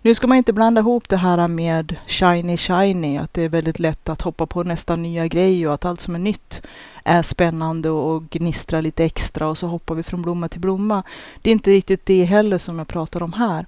Nu 0.03 0.15
ska 0.15 0.27
man 0.27 0.39
inte 0.39 0.53
blanda 0.53 0.81
ihop 0.81 1.09
det 1.09 1.17
här 1.17 1.49
med 1.49 1.97
shiny 2.07 2.57
shiny, 2.57 3.19
att 3.19 3.35
det 3.35 3.43
är 3.43 3.49
väldigt 3.49 3.79
lätt 3.79 4.09
att 4.09 4.23
hoppa 4.23 4.47
på 4.47 4.63
nästa 4.63 4.97
nya 4.97 5.27
grej 5.27 5.69
och 5.69 5.75
att 5.75 5.85
allt 5.85 6.01
som 6.01 6.15
är 6.15 6.19
nytt 6.19 6.63
är 7.05 7.23
spännande 7.23 7.91
och 7.91 8.31
gnistrar 8.31 8.83
lite 8.83 9.05
extra 9.05 9.49
och 9.49 9.59
så 9.59 9.67
hoppar 9.67 9.95
vi 9.95 10.03
från 10.03 10.23
blomma 10.23 10.49
till 10.49 10.61
blomma. 10.61 11.03
Det 11.43 11.51
är 11.51 11.53
inte 11.53 11.71
riktigt 11.71 12.07
det 12.07 12.25
heller 12.25 12.59
som 12.59 12.79
jag 12.79 12.89
pratar 12.89 13.23
om 13.23 13.33
här. 13.33 13.67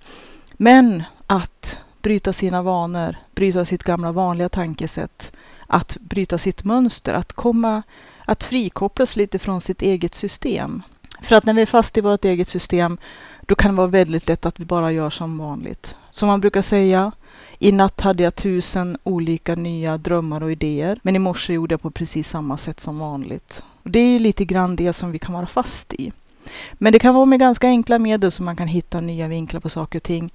Men 0.53 1.03
att 1.27 1.79
bryta 2.03 2.33
sina 2.33 2.63
vanor, 2.63 3.17
bryta 3.35 3.65
sitt 3.65 3.83
gamla 3.83 4.13
vanliga 4.13 4.49
tankesätt, 4.49 5.33
att 5.67 5.97
bryta 6.01 6.39
sitt 6.39 6.65
mönster, 6.65 7.15
att 7.15 7.33
komma 7.33 7.83
att 8.27 8.45
frikopplas 8.45 9.17
lite 9.17 9.39
från 9.39 9.61
sitt 9.61 9.83
eget 9.83 10.15
system. 10.15 10.83
För 11.21 11.37
att 11.37 11.45
när 11.45 11.53
vi 11.53 11.63
är 11.63 11.67
fast 11.67 11.99
i 11.99 12.01
vårt 12.01 12.25
eget 12.25 12.49
system, 12.49 12.99
då 13.41 13.55
kan 13.55 13.71
det 13.71 13.77
vara 13.77 13.87
väldigt 13.87 14.29
lätt 14.29 14.47
att 14.47 14.61
vi 14.61 14.65
bara 14.65 14.93
gör 14.93 15.11
som 15.11 15.39
vanligt. 15.39 15.97
Som 16.11 16.29
man 16.29 16.41
brukar 16.41 16.63
säga, 16.63 17.13
i 17.59 17.73
natt 17.73 18.01
hade 18.01 18.23
jag 18.23 18.35
tusen 18.35 18.99
olika 19.03 19.55
nya 19.55 19.99
drömmar 19.99 20.43
och 20.43 20.53
idéer, 20.53 20.99
men 21.03 21.17
i 21.17 21.19
morse 21.19 21.53
gjorde 21.53 21.73
jag 21.73 21.83
på 21.83 21.91
precis 21.91 22.29
samma 22.29 22.57
sätt 22.57 22.81
som 22.81 22.99
vanligt. 22.99 23.63
Och 23.83 23.91
det 23.91 23.99
är 23.99 24.19
lite 24.19 24.45
grann 24.45 24.77
det 24.77 24.93
som 24.93 25.13
vi 25.13 25.19
kan 25.19 25.35
vara 25.35 25.47
fast 25.47 25.93
i. 25.93 26.13
Men 26.73 26.93
det 26.93 26.99
kan 26.99 27.15
vara 27.15 27.25
med 27.25 27.41
ganska 27.41 27.67
enkla 27.67 27.99
medel 27.99 28.31
som 28.31 28.45
man 28.45 28.57
kan 28.57 28.69
hitta 28.69 29.01
nya 29.01 29.29
vinklar 29.29 29.61
på 29.61 29.69
saker 29.69 29.99
och 29.99 30.03
ting. 30.03 30.33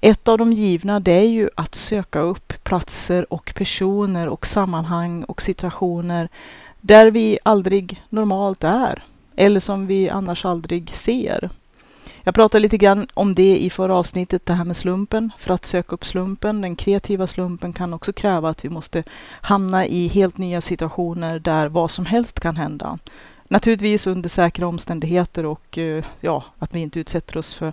Ett 0.00 0.28
av 0.28 0.38
de 0.38 0.52
givna 0.52 1.00
det 1.00 1.12
är 1.12 1.28
ju 1.28 1.50
att 1.56 1.74
söka 1.74 2.20
upp 2.20 2.64
platser 2.64 3.32
och 3.32 3.52
personer 3.56 4.28
och 4.28 4.46
sammanhang 4.46 5.24
och 5.24 5.42
situationer 5.42 6.28
där 6.84 7.10
vi 7.10 7.38
aldrig 7.42 8.02
normalt 8.08 8.64
är 8.64 9.02
eller 9.36 9.60
som 9.60 9.86
vi 9.86 10.10
annars 10.10 10.44
aldrig 10.44 10.90
ser. 10.90 11.50
Jag 12.24 12.34
pratade 12.34 12.62
lite 12.62 12.78
grann 12.78 13.06
om 13.14 13.34
det 13.34 13.58
i 13.58 13.70
förra 13.70 13.94
avsnittet, 13.94 14.46
det 14.46 14.54
här 14.54 14.64
med 14.64 14.76
slumpen. 14.76 15.30
För 15.38 15.54
att 15.54 15.64
söka 15.64 15.94
upp 15.94 16.06
slumpen, 16.06 16.60
den 16.60 16.76
kreativa 16.76 17.26
slumpen, 17.26 17.72
kan 17.72 17.94
också 17.94 18.12
kräva 18.12 18.48
att 18.48 18.64
vi 18.64 18.68
måste 18.68 19.02
hamna 19.40 19.86
i 19.86 20.08
helt 20.08 20.38
nya 20.38 20.60
situationer 20.60 21.38
där 21.38 21.68
vad 21.68 21.90
som 21.90 22.06
helst 22.06 22.40
kan 22.40 22.56
hända. 22.56 22.98
Naturligtvis 23.48 24.06
under 24.06 24.28
säkra 24.28 24.66
omständigheter 24.66 25.46
och 25.46 25.78
eh, 25.78 26.04
ja, 26.20 26.44
att 26.58 26.74
vi 26.74 26.80
inte 26.80 27.00
utsätter 27.00 27.36
oss 27.36 27.54
för 27.54 27.72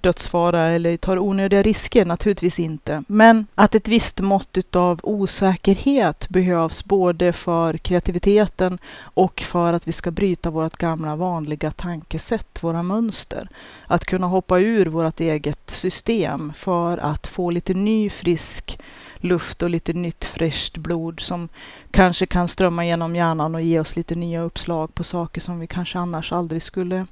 dödsfara 0.00 0.62
eller 0.68 0.96
tar 0.96 1.18
onödiga 1.18 1.62
risker, 1.62 2.04
naturligtvis 2.04 2.58
inte. 2.58 3.02
Men 3.06 3.46
att 3.54 3.74
ett 3.74 3.88
visst 3.88 4.20
mått 4.20 4.76
av 4.76 5.00
osäkerhet 5.02 6.28
behövs 6.28 6.84
både 6.84 7.32
för 7.32 7.76
kreativiteten 7.76 8.78
och 8.98 9.40
för 9.40 9.72
att 9.72 9.88
vi 9.88 9.92
ska 9.92 10.10
bryta 10.10 10.50
vårt 10.50 10.76
gamla 10.76 11.16
vanliga 11.16 11.70
tankesätt, 11.70 12.62
våra 12.62 12.82
mönster. 12.82 13.48
Att 13.86 14.04
kunna 14.04 14.26
hoppa 14.26 14.58
ur 14.58 14.86
vårt 14.86 15.20
eget 15.20 15.70
system 15.70 16.52
för 16.56 16.98
att 16.98 17.26
få 17.26 17.50
lite 17.50 17.74
ny 17.74 18.10
frisk 18.10 18.78
luft 19.20 19.62
och 19.62 19.70
lite 19.70 19.92
nytt 19.92 20.24
fräscht 20.24 20.76
blod 20.76 21.20
som 21.20 21.48
kanske 21.90 22.26
kan 22.26 22.48
strömma 22.48 22.86
genom 22.86 23.16
hjärnan 23.16 23.54
och 23.54 23.62
ge 23.62 23.80
oss 23.80 23.96
lite 23.96 24.14
nya 24.14 24.42
uppslag 24.42 24.94
på 24.94 25.04
saker 25.04 25.40
som 25.40 25.60
vi 25.60 25.66
kanske 25.66 25.98
annars 25.98 26.32
aldrig 26.32 26.62
skulle 26.62 27.06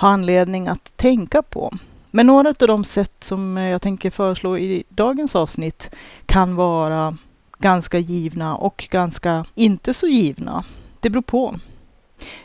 ha 0.00 0.08
anledning 0.08 0.68
att 0.68 0.96
tänka 0.96 1.42
på. 1.42 1.72
Men 2.10 2.26
några 2.26 2.48
av 2.48 2.54
de 2.66 2.84
sätt 2.84 3.12
som 3.20 3.58
eh, 3.58 3.64
jag 3.64 3.82
tänker 3.82 4.10
föreslå 4.10 4.58
i 4.58 4.84
dagens 4.88 5.36
avsnitt 5.36 5.90
kan 6.26 6.54
vara 6.54 7.16
ganska 7.58 7.98
givna 7.98 8.56
och 8.56 8.88
ganska 8.90 9.44
inte 9.54 9.94
så 9.94 10.06
givna. 10.06 10.64
Det 11.00 11.10
beror 11.10 11.22
på. 11.22 11.56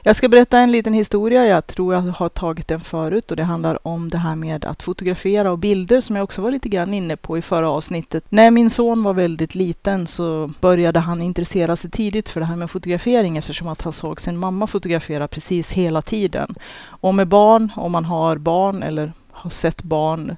Jag 0.03 0.15
ska 0.15 0.29
berätta 0.29 0.59
en 0.59 0.71
liten 0.71 0.93
historia. 0.93 1.45
Jag 1.45 1.67
tror 1.67 1.93
jag 1.93 2.01
har 2.01 2.29
tagit 2.29 2.67
den 2.67 2.81
förut 2.81 3.31
och 3.31 3.37
det 3.37 3.43
handlar 3.43 3.87
om 3.87 4.09
det 4.09 4.17
här 4.17 4.35
med 4.35 4.65
att 4.65 4.83
fotografera 4.83 5.51
och 5.51 5.59
bilder 5.59 6.01
som 6.01 6.15
jag 6.15 6.23
också 6.23 6.41
var 6.41 6.51
lite 6.51 6.69
grann 6.69 6.93
inne 6.93 7.15
på 7.17 7.37
i 7.37 7.41
förra 7.41 7.69
avsnittet. 7.69 8.23
När 8.29 8.51
min 8.51 8.69
son 8.69 9.03
var 9.03 9.13
väldigt 9.13 9.55
liten 9.55 10.07
så 10.07 10.51
började 10.61 10.99
han 10.99 11.21
intressera 11.21 11.75
sig 11.75 11.91
tidigt 11.91 12.29
för 12.29 12.39
det 12.39 12.45
här 12.45 12.55
med 12.55 12.71
fotografering 12.71 13.37
eftersom 13.37 13.67
att 13.67 13.81
han 13.81 13.93
såg 13.93 14.21
sin 14.21 14.37
mamma 14.37 14.67
fotografera 14.67 15.27
precis 15.27 15.71
hela 15.71 16.01
tiden. 16.01 16.55
Och 16.85 17.15
med 17.15 17.27
barn, 17.27 17.71
om 17.75 17.91
man 17.91 18.05
har 18.05 18.37
barn 18.37 18.83
eller 18.83 19.13
har 19.31 19.49
sett 19.49 19.83
barn 19.83 20.35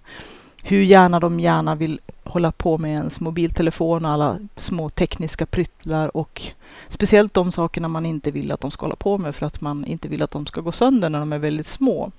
hur 0.70 0.84
gärna 0.84 1.20
de 1.20 1.40
gärna 1.40 1.76
vill 1.76 2.00
hålla 2.24 2.52
på 2.52 2.78
med 2.78 2.92
ens 2.92 3.20
mobiltelefon 3.20 4.06
och 4.06 4.12
alla 4.12 4.38
små 4.56 4.90
tekniska 4.90 5.46
pryttlar 5.46 6.18
och 6.18 6.42
speciellt 6.88 7.34
de 7.34 7.52
sakerna 7.52 7.88
man 7.88 8.06
inte 8.06 8.32
vill 8.32 8.52
att 8.52 8.62
de 8.62 8.72
ska 8.72 8.86
hålla 8.86 8.96
på 8.96 9.18
med 9.18 9.36
för 9.36 9.46
att 9.46 9.62
man 9.62 9.86
inte 9.86 10.08
vill 10.08 10.22
att 10.22 10.32
de 10.32 10.46
ska 10.46 10.62
gå 10.62 10.72
sönder 10.72 11.10
när 11.10 11.20
de 11.20 11.34
är 11.34 11.38
väldigt 11.38 11.68
små. 11.68 12.12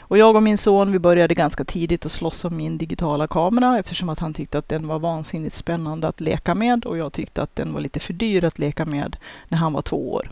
Och 0.00 0.18
jag 0.18 0.36
och 0.36 0.42
min 0.42 0.58
son, 0.58 0.92
vi 0.92 0.98
började 0.98 1.34
ganska 1.34 1.64
tidigt 1.64 2.06
att 2.06 2.12
slåss 2.12 2.44
om 2.44 2.56
min 2.56 2.78
digitala 2.78 3.26
kamera 3.26 3.78
eftersom 3.78 4.08
att 4.08 4.18
han 4.18 4.34
tyckte 4.34 4.58
att 4.58 4.68
den 4.68 4.88
var 4.88 4.98
vansinnigt 4.98 5.54
spännande 5.54 6.08
att 6.08 6.20
leka 6.20 6.54
med 6.54 6.84
och 6.84 6.98
jag 6.98 7.12
tyckte 7.12 7.42
att 7.42 7.56
den 7.56 7.72
var 7.72 7.80
lite 7.80 8.00
för 8.00 8.12
dyr 8.12 8.44
att 8.44 8.58
leka 8.58 8.84
med 8.84 9.16
när 9.48 9.58
han 9.58 9.72
var 9.72 9.82
två 9.82 10.12
år. 10.12 10.30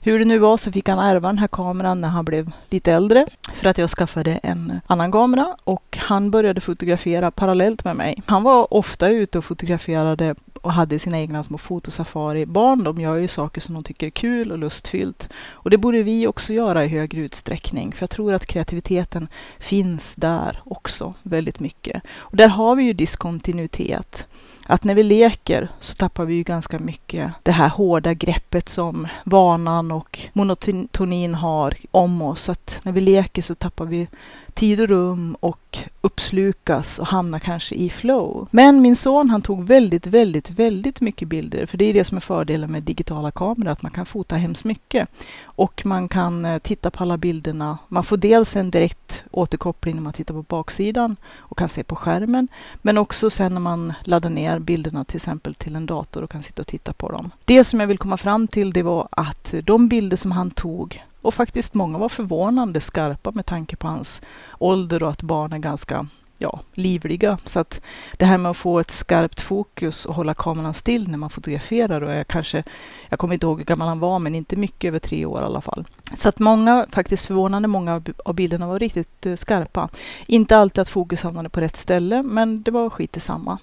Hur 0.00 0.18
det 0.18 0.24
nu 0.24 0.38
var 0.38 0.56
så 0.56 0.72
fick 0.72 0.88
han 0.88 0.98
ärva 0.98 1.28
den 1.28 1.38
här 1.38 1.48
kameran 1.48 2.00
när 2.00 2.08
han 2.08 2.24
blev 2.24 2.50
lite 2.70 2.92
äldre 2.92 3.26
för 3.54 3.68
att 3.68 3.78
jag 3.78 3.90
skaffade 3.90 4.32
en 4.32 4.80
annan 4.86 5.12
kamera 5.12 5.56
och 5.64 5.98
han 6.00 6.30
började 6.30 6.60
fotografera 6.60 7.30
parallellt 7.30 7.84
med 7.84 7.96
mig. 7.96 8.22
Han 8.26 8.42
var 8.42 8.74
ofta 8.74 9.08
ute 9.08 9.38
och 9.38 9.44
fotograferade 9.44 10.34
och 10.64 10.72
hade 10.72 10.98
sina 10.98 11.20
egna 11.20 11.42
små 11.42 11.58
fotosafari. 11.58 12.46
Barn 12.46 12.84
de 12.84 13.00
gör 13.00 13.16
ju 13.16 13.28
saker 13.28 13.60
som 13.60 13.74
de 13.74 13.84
tycker 13.84 14.06
är 14.06 14.10
kul 14.10 14.52
och 14.52 14.58
lustfyllt. 14.58 15.28
Och 15.50 15.70
det 15.70 15.78
borde 15.78 16.02
vi 16.02 16.26
också 16.26 16.52
göra 16.52 16.84
i 16.84 16.88
högre 16.88 17.20
utsträckning. 17.20 17.92
För 17.92 18.02
jag 18.02 18.10
tror 18.10 18.32
att 18.32 18.46
kreativiteten 18.46 19.28
finns 19.58 20.14
där 20.14 20.62
också 20.64 21.14
väldigt 21.22 21.60
mycket. 21.60 22.02
Och 22.16 22.36
där 22.36 22.48
har 22.48 22.76
vi 22.76 22.82
ju 22.82 22.92
diskontinuitet 22.92 24.26
att 24.66 24.84
när 24.84 24.94
vi 24.94 25.02
leker 25.02 25.68
så 25.80 25.94
tappar 25.94 26.24
vi 26.24 26.34
ju 26.34 26.42
ganska 26.42 26.78
mycket 26.78 27.32
det 27.42 27.52
här 27.52 27.68
hårda 27.68 28.14
greppet 28.14 28.68
som 28.68 29.08
vanan 29.24 29.90
och 29.90 30.20
monotonin 30.32 31.34
har 31.34 31.76
om 31.90 32.22
oss. 32.22 32.48
Att 32.48 32.80
när 32.82 32.92
vi 32.92 33.00
leker 33.00 33.42
så 33.42 33.54
tappar 33.54 33.84
vi 33.84 34.08
tid 34.54 34.80
och 34.80 34.88
rum 34.88 35.36
och 35.40 35.78
uppslukas 36.00 36.98
och 36.98 37.06
hamnar 37.06 37.38
kanske 37.38 37.74
i 37.74 37.90
flow. 37.90 38.48
Men 38.50 38.82
min 38.82 38.96
son 38.96 39.30
han 39.30 39.42
tog 39.42 39.64
väldigt, 39.64 40.06
väldigt, 40.06 40.50
väldigt 40.50 41.00
mycket 41.00 41.28
bilder. 41.28 41.66
För 41.66 41.78
det 41.78 41.84
är 41.84 41.94
det 41.94 42.04
som 42.04 42.16
är 42.16 42.20
fördelen 42.20 42.72
med 42.72 42.82
digitala 42.82 43.30
kameror, 43.30 43.70
att 43.70 43.82
man 43.82 43.90
kan 43.90 44.06
fota 44.06 44.36
hemskt 44.36 44.64
mycket. 44.64 45.08
Och 45.42 45.86
man 45.86 46.08
kan 46.08 46.44
eh, 46.44 46.58
titta 46.58 46.90
på 46.90 47.02
alla 47.02 47.16
bilderna. 47.16 47.78
Man 47.88 48.04
får 48.04 48.16
dels 48.16 48.56
en 48.56 48.70
direkt 48.70 49.24
återkoppling 49.30 49.94
när 49.94 50.02
man 50.02 50.12
tittar 50.12 50.34
på 50.34 50.42
baksidan 50.42 51.16
och 51.36 51.58
kan 51.58 51.68
se 51.68 51.84
på 51.84 51.96
skärmen. 51.96 52.48
Men 52.82 52.98
också 52.98 53.30
sen 53.30 53.54
när 53.54 53.60
man 53.60 53.92
laddar 54.04 54.30
ner 54.30 54.58
bilderna 54.58 55.04
till 55.04 55.16
exempel 55.16 55.54
till 55.54 55.76
en 55.76 55.86
dator 55.86 56.22
och 56.22 56.30
kan 56.30 56.42
sitta 56.42 56.62
och 56.62 56.66
titta 56.66 56.92
på 56.92 57.08
dem. 57.08 57.30
Det 57.44 57.64
som 57.64 57.80
jag 57.80 57.86
vill 57.86 57.98
komma 57.98 58.16
fram 58.16 58.48
till 58.48 58.72
det 58.72 58.82
var 58.82 59.08
att 59.10 59.54
de 59.64 59.88
bilder 59.88 60.16
som 60.16 60.32
han 60.32 60.50
tog 60.50 61.02
och 61.24 61.34
faktiskt 61.34 61.74
många 61.74 61.98
var 61.98 62.08
förvånande 62.08 62.80
skarpa 62.80 63.30
med 63.30 63.46
tanke 63.46 63.76
på 63.76 63.86
hans 63.88 64.22
ålder 64.58 65.02
och 65.02 65.10
att 65.10 65.22
barn 65.22 65.52
är 65.52 65.58
ganska 65.58 66.06
ja, 66.38 66.60
livliga. 66.74 67.38
Så 67.44 67.60
att 67.60 67.80
det 68.16 68.24
här 68.24 68.38
med 68.38 68.50
att 68.50 68.56
få 68.56 68.80
ett 68.80 68.90
skarpt 68.90 69.40
fokus 69.40 70.06
och 70.06 70.14
hålla 70.14 70.34
kameran 70.34 70.74
still 70.74 71.08
när 71.08 71.18
man 71.18 71.30
fotograferar 71.30 72.00
och 72.00 72.12
är 72.12 72.24
kanske, 72.24 72.62
jag 73.08 73.18
kommer 73.18 73.34
inte 73.34 73.46
ihåg 73.46 73.58
hur 73.58 73.64
gammal 73.64 73.88
han 73.88 73.98
var, 73.98 74.18
men 74.18 74.34
inte 74.34 74.56
mycket 74.56 74.88
över 74.88 74.98
tre 74.98 75.26
år 75.26 75.40
i 75.40 75.44
alla 75.44 75.60
fall. 75.60 75.84
Så 76.14 76.28
att 76.28 76.38
många, 76.38 76.86
faktiskt 76.90 77.26
förvånande 77.26 77.68
många 77.68 78.02
av 78.24 78.34
bilderna 78.34 78.66
var 78.66 78.78
riktigt 78.78 79.26
eh, 79.26 79.36
skarpa. 79.36 79.88
Inte 80.26 80.56
alltid 80.56 80.82
att 80.82 80.88
fokus 80.88 81.22
hamnade 81.22 81.48
på 81.48 81.60
rätt 81.60 81.76
ställe, 81.76 82.22
men 82.22 82.62
det 82.62 82.70
var 82.70 82.90
skit 82.90 83.16
i 83.16 83.20
samma. 83.20 83.58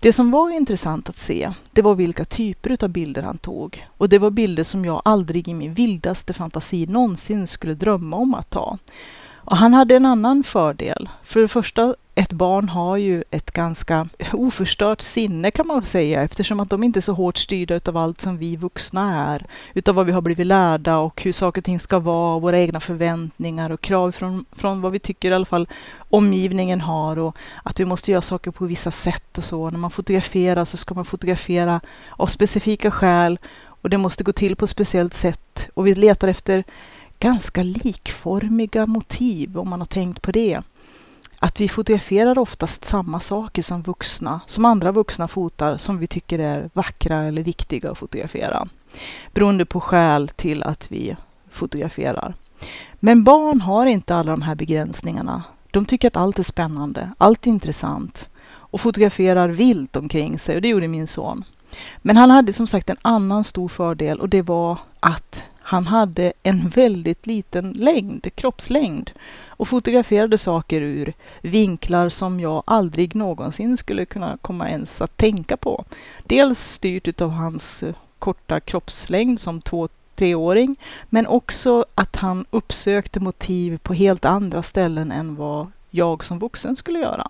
Det 0.00 0.12
som 0.12 0.30
var 0.30 0.50
intressant 0.50 1.08
att 1.08 1.18
se, 1.18 1.52
det 1.70 1.82
var 1.82 1.94
vilka 1.94 2.24
typer 2.24 2.84
av 2.84 2.88
bilder 2.88 3.22
han 3.22 3.38
tog. 3.38 3.86
Och 3.96 4.08
det 4.08 4.18
var 4.18 4.30
bilder 4.30 4.64
som 4.64 4.84
jag 4.84 5.02
aldrig 5.04 5.48
i 5.48 5.54
min 5.54 5.74
vildaste 5.74 6.32
fantasi 6.32 6.86
någonsin 6.86 7.46
skulle 7.46 7.74
drömma 7.74 8.16
om 8.16 8.34
att 8.34 8.50
ta. 8.50 8.78
Och 9.46 9.56
han 9.56 9.74
hade 9.74 9.96
en 9.96 10.06
annan 10.06 10.44
fördel. 10.44 11.08
För 11.22 11.40
det 11.40 11.48
första, 11.48 11.94
ett 12.18 12.32
barn 12.32 12.68
har 12.68 12.96
ju 12.96 13.24
ett 13.30 13.50
ganska 13.50 14.08
oförstört 14.32 15.00
sinne 15.00 15.50
kan 15.50 15.66
man 15.66 15.82
säga 15.82 16.22
eftersom 16.22 16.60
att 16.60 16.68
de 16.68 16.82
inte 16.82 16.98
är 16.98 17.00
så 17.00 17.12
hårt 17.12 17.36
styrda 17.36 17.74
utav 17.74 17.96
allt 17.96 18.20
som 18.20 18.38
vi 18.38 18.56
vuxna 18.56 19.26
är. 19.32 19.46
Utav 19.74 19.94
vad 19.94 20.06
vi 20.06 20.12
har 20.12 20.20
blivit 20.20 20.46
lärda 20.46 20.98
och 20.98 21.22
hur 21.22 21.32
saker 21.32 21.60
och 21.60 21.64
ting 21.64 21.80
ska 21.80 21.98
vara, 21.98 22.38
våra 22.38 22.58
egna 22.58 22.80
förväntningar 22.80 23.70
och 23.70 23.80
krav 23.80 24.12
från, 24.12 24.44
från 24.52 24.80
vad 24.80 24.92
vi 24.92 24.98
tycker 24.98 25.30
i 25.30 25.34
alla 25.34 25.44
fall 25.44 25.68
omgivningen 26.10 26.80
har 26.80 27.18
och 27.18 27.36
att 27.62 27.80
vi 27.80 27.84
måste 27.84 28.10
göra 28.10 28.22
saker 28.22 28.50
på 28.50 28.66
vissa 28.66 28.90
sätt 28.90 29.38
och 29.38 29.44
så. 29.44 29.70
När 29.70 29.78
man 29.78 29.90
fotograferar 29.90 30.64
så 30.64 30.76
ska 30.76 30.94
man 30.94 31.04
fotografera 31.04 31.80
av 32.10 32.26
specifika 32.26 32.90
skäl 32.90 33.38
och 33.66 33.90
det 33.90 33.98
måste 33.98 34.24
gå 34.24 34.32
till 34.32 34.56
på 34.56 34.64
ett 34.64 34.70
speciellt 34.70 35.14
sätt 35.14 35.68
och 35.74 35.86
vi 35.86 35.94
letar 35.94 36.28
efter 36.28 36.64
ganska 37.18 37.62
likformiga 37.62 38.86
motiv 38.86 39.58
om 39.58 39.68
man 39.68 39.80
har 39.80 39.86
tänkt 39.86 40.22
på 40.22 40.32
det. 40.32 40.62
Att 41.38 41.60
vi 41.60 41.68
fotograferar 41.68 42.38
oftast 42.38 42.84
samma 42.84 43.20
saker 43.20 43.62
som 43.62 43.82
vuxna, 43.82 44.40
som 44.46 44.64
andra 44.64 44.92
vuxna 44.92 45.28
fotar, 45.28 45.76
som 45.76 45.98
vi 45.98 46.06
tycker 46.06 46.38
är 46.38 46.70
vackra 46.72 47.22
eller 47.22 47.42
viktiga 47.42 47.90
att 47.90 47.98
fotografera. 47.98 48.68
Beroende 49.32 49.64
på 49.64 49.80
skäl 49.80 50.28
till 50.28 50.62
att 50.62 50.92
vi 50.92 51.16
fotograferar. 51.50 52.34
Men 52.94 53.24
barn 53.24 53.60
har 53.60 53.86
inte 53.86 54.16
alla 54.16 54.30
de 54.30 54.42
här 54.42 54.54
begränsningarna. 54.54 55.42
De 55.70 55.84
tycker 55.84 56.08
att 56.08 56.16
allt 56.16 56.38
är 56.38 56.42
spännande, 56.42 57.12
allt 57.18 57.46
är 57.46 57.50
intressant 57.50 58.28
och 58.48 58.80
fotograferar 58.80 59.48
vilt 59.48 59.96
omkring 59.96 60.38
sig 60.38 60.56
och 60.56 60.62
det 60.62 60.68
gjorde 60.68 60.88
min 60.88 61.06
son. 61.06 61.44
Men 61.98 62.16
han 62.16 62.30
hade 62.30 62.52
som 62.52 62.66
sagt 62.66 62.90
en 62.90 62.96
annan 63.02 63.44
stor 63.44 63.68
fördel 63.68 64.20
och 64.20 64.28
det 64.28 64.42
var 64.42 64.78
att 65.00 65.44
han 65.68 65.86
hade 65.86 66.32
en 66.42 66.68
väldigt 66.68 67.26
liten 67.26 67.72
längd, 67.72 68.34
kroppslängd 68.34 69.10
och 69.46 69.68
fotograferade 69.68 70.38
saker 70.38 70.80
ur 70.80 71.12
vinklar 71.40 72.08
som 72.08 72.40
jag 72.40 72.62
aldrig 72.66 73.14
någonsin 73.14 73.76
skulle 73.76 74.04
kunna 74.04 74.38
komma 74.42 74.70
ens 74.70 75.00
att 75.00 75.16
tänka 75.16 75.56
på. 75.56 75.84
Dels 76.24 76.58
styrt 76.58 77.20
av 77.20 77.30
hans 77.30 77.82
eh, 77.82 77.94
korta 78.18 78.60
kroppslängd 78.60 79.40
som 79.40 79.60
två 79.60 79.88
treåring, 80.14 80.76
men 81.04 81.26
också 81.26 81.84
att 81.94 82.16
han 82.16 82.46
uppsökte 82.50 83.20
motiv 83.20 83.78
på 83.78 83.94
helt 83.94 84.24
andra 84.24 84.62
ställen 84.62 85.12
än 85.12 85.36
vad 85.36 85.66
jag 85.90 86.24
som 86.24 86.38
vuxen 86.38 86.76
skulle 86.76 86.98
göra. 86.98 87.28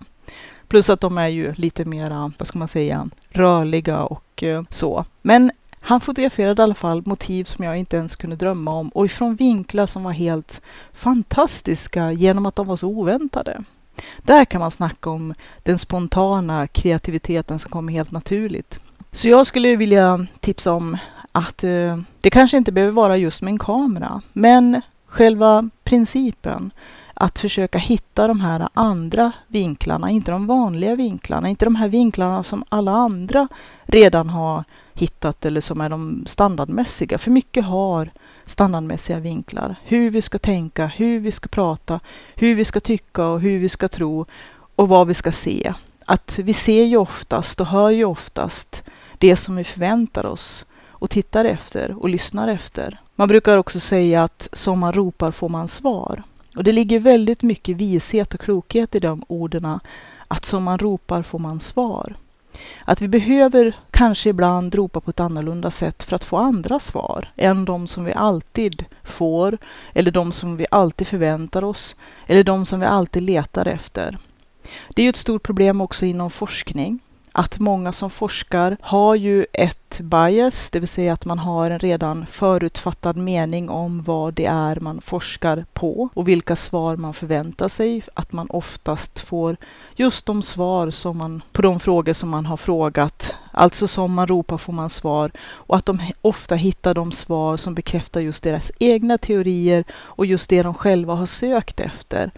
Plus 0.68 0.90
att 0.90 1.00
de 1.00 1.18
är 1.18 1.28
ju 1.28 1.54
lite 1.54 1.84
mera, 1.84 2.32
vad 2.38 2.48
ska 2.48 2.58
man 2.58 2.68
säga, 2.68 3.08
rörliga 3.28 4.02
och 4.02 4.42
eh, 4.42 4.62
så. 4.70 5.04
Men 5.22 5.50
han 5.86 6.00
fotograferade 6.00 6.62
i 6.62 6.64
alla 6.64 6.74
fall 6.74 7.02
motiv 7.06 7.44
som 7.44 7.64
jag 7.64 7.78
inte 7.78 7.96
ens 7.96 8.16
kunde 8.16 8.36
drömma 8.36 8.70
om 8.70 8.88
och 8.88 9.06
ifrån 9.06 9.34
vinklar 9.34 9.86
som 9.86 10.02
var 10.02 10.12
helt 10.12 10.60
fantastiska 10.92 12.12
genom 12.12 12.46
att 12.46 12.56
de 12.56 12.66
var 12.66 12.76
så 12.76 12.88
oväntade. 12.88 13.64
Där 14.18 14.44
kan 14.44 14.60
man 14.60 14.70
snacka 14.70 15.10
om 15.10 15.34
den 15.62 15.78
spontana 15.78 16.66
kreativiteten 16.66 17.58
som 17.58 17.70
kommer 17.70 17.92
helt 17.92 18.10
naturligt. 18.10 18.80
Så 19.12 19.28
jag 19.28 19.46
skulle 19.46 19.76
vilja 19.76 20.26
tipsa 20.40 20.72
om 20.72 20.98
att 21.32 21.64
eh, 21.64 21.98
det 22.20 22.30
kanske 22.30 22.56
inte 22.56 22.72
behöver 22.72 22.92
vara 22.92 23.16
just 23.16 23.42
med 23.42 23.50
en 23.50 23.58
kamera, 23.58 24.22
men 24.32 24.82
själva 25.06 25.70
principen 25.84 26.70
att 27.14 27.38
försöka 27.38 27.78
hitta 27.78 28.28
de 28.28 28.40
här 28.40 28.68
andra 28.74 29.32
vinklarna, 29.46 30.10
inte 30.10 30.30
de 30.30 30.46
vanliga 30.46 30.96
vinklarna, 30.96 31.48
inte 31.48 31.64
de 31.64 31.76
här 31.76 31.88
vinklarna 31.88 32.42
som 32.42 32.64
alla 32.68 32.92
andra 32.92 33.48
redan 33.84 34.28
har 34.28 34.64
hittat 34.96 35.44
eller 35.44 35.60
som 35.60 35.80
är 35.80 35.88
de 35.88 36.24
standardmässiga. 36.26 37.18
För 37.18 37.30
mycket 37.30 37.64
har 37.64 38.10
standardmässiga 38.44 39.18
vinklar. 39.18 39.76
Hur 39.84 40.10
vi 40.10 40.22
ska 40.22 40.38
tänka, 40.38 40.86
hur 40.86 41.20
vi 41.20 41.32
ska 41.32 41.48
prata, 41.48 42.00
hur 42.34 42.54
vi 42.54 42.64
ska 42.64 42.80
tycka 42.80 43.26
och 43.26 43.40
hur 43.40 43.58
vi 43.58 43.68
ska 43.68 43.88
tro 43.88 44.26
och 44.76 44.88
vad 44.88 45.06
vi 45.06 45.14
ska 45.14 45.32
se. 45.32 45.74
Att 46.04 46.38
vi 46.38 46.52
ser 46.52 46.84
ju 46.84 46.96
oftast 46.96 47.60
och 47.60 47.66
hör 47.66 47.90
ju 47.90 48.04
oftast 48.04 48.82
det 49.18 49.36
som 49.36 49.56
vi 49.56 49.64
förväntar 49.64 50.26
oss 50.26 50.66
och 50.98 51.10
tittar 51.10 51.44
efter 51.44 52.02
och 52.02 52.08
lyssnar 52.08 52.48
efter. 52.48 53.00
Man 53.14 53.28
brukar 53.28 53.56
också 53.56 53.80
säga 53.80 54.24
att 54.24 54.48
som 54.52 54.78
man 54.78 54.92
ropar 54.92 55.30
får 55.30 55.48
man 55.48 55.68
svar. 55.68 56.22
Och 56.56 56.64
det 56.64 56.72
ligger 56.72 57.00
väldigt 57.00 57.42
mycket 57.42 57.76
vishet 57.76 58.34
och 58.34 58.40
klokhet 58.40 58.94
i 58.94 58.98
de 58.98 59.24
orden. 59.28 59.80
Att 60.28 60.44
som 60.44 60.62
man 60.62 60.78
ropar 60.78 61.22
får 61.22 61.38
man 61.38 61.60
svar. 61.60 62.14
Att 62.84 63.02
vi 63.02 63.08
behöver 63.08 63.76
kanske 63.90 64.28
ibland 64.28 64.74
ropa 64.74 65.00
på 65.00 65.10
ett 65.10 65.20
annorlunda 65.20 65.70
sätt 65.70 66.02
för 66.02 66.16
att 66.16 66.24
få 66.24 66.36
andra 66.36 66.78
svar 66.78 67.28
än 67.36 67.64
de 67.64 67.86
som 67.86 68.04
vi 68.04 68.12
alltid 68.12 68.84
får 69.04 69.58
eller 69.94 70.10
de 70.10 70.32
som 70.32 70.56
vi 70.56 70.66
alltid 70.70 71.06
förväntar 71.06 71.64
oss 71.64 71.96
eller 72.26 72.44
de 72.44 72.66
som 72.66 72.80
vi 72.80 72.86
alltid 72.86 73.22
letar 73.22 73.66
efter. 73.66 74.18
Det 74.88 75.02
är 75.02 75.04
ju 75.04 75.10
ett 75.10 75.16
stort 75.16 75.42
problem 75.42 75.80
också 75.80 76.06
inom 76.06 76.30
forskning 76.30 77.00
att 77.38 77.58
många 77.58 77.92
som 77.92 78.10
forskar 78.10 78.76
har 78.80 79.14
ju 79.14 79.46
ett 79.52 80.00
bias, 80.00 80.70
det 80.70 80.80
vill 80.80 80.88
säga 80.88 81.12
att 81.12 81.24
man 81.24 81.38
har 81.38 81.70
en 81.70 81.78
redan 81.78 82.26
förutfattad 82.26 83.16
mening 83.16 83.70
om 83.70 84.02
vad 84.02 84.34
det 84.34 84.46
är 84.46 84.80
man 84.80 85.00
forskar 85.00 85.64
på 85.72 86.08
och 86.14 86.28
vilka 86.28 86.56
svar 86.56 86.96
man 86.96 87.14
förväntar 87.14 87.68
sig. 87.68 88.02
Att 88.14 88.32
man 88.32 88.50
oftast 88.50 89.20
får 89.20 89.56
just 89.96 90.26
de 90.26 90.42
svar 90.42 90.90
som 90.90 91.18
man, 91.18 91.42
på 91.52 91.62
de 91.62 91.80
frågor 91.80 92.12
som 92.12 92.28
man 92.28 92.46
har 92.46 92.56
frågat. 92.56 93.34
Alltså 93.52 93.88
som 93.88 94.14
man 94.14 94.26
ropar 94.26 94.58
får 94.58 94.72
man 94.72 94.90
svar 94.90 95.30
och 95.48 95.76
att 95.76 95.86
de 95.86 96.00
ofta 96.22 96.54
hittar 96.54 96.94
de 96.94 97.12
svar 97.12 97.56
som 97.56 97.74
bekräftar 97.74 98.20
just 98.20 98.42
deras 98.42 98.72
egna 98.78 99.18
teorier 99.18 99.84
och 99.92 100.26
just 100.26 100.50
det 100.50 100.62
de 100.62 100.74
själva 100.74 101.14
har 101.14 101.26
sökt 101.26 101.80
efter. 101.80 102.30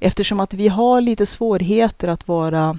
Eftersom 0.00 0.40
att 0.40 0.54
vi 0.54 0.68
har 0.68 1.00
lite 1.00 1.26
svårigheter 1.26 2.08
att 2.08 2.28
vara 2.28 2.78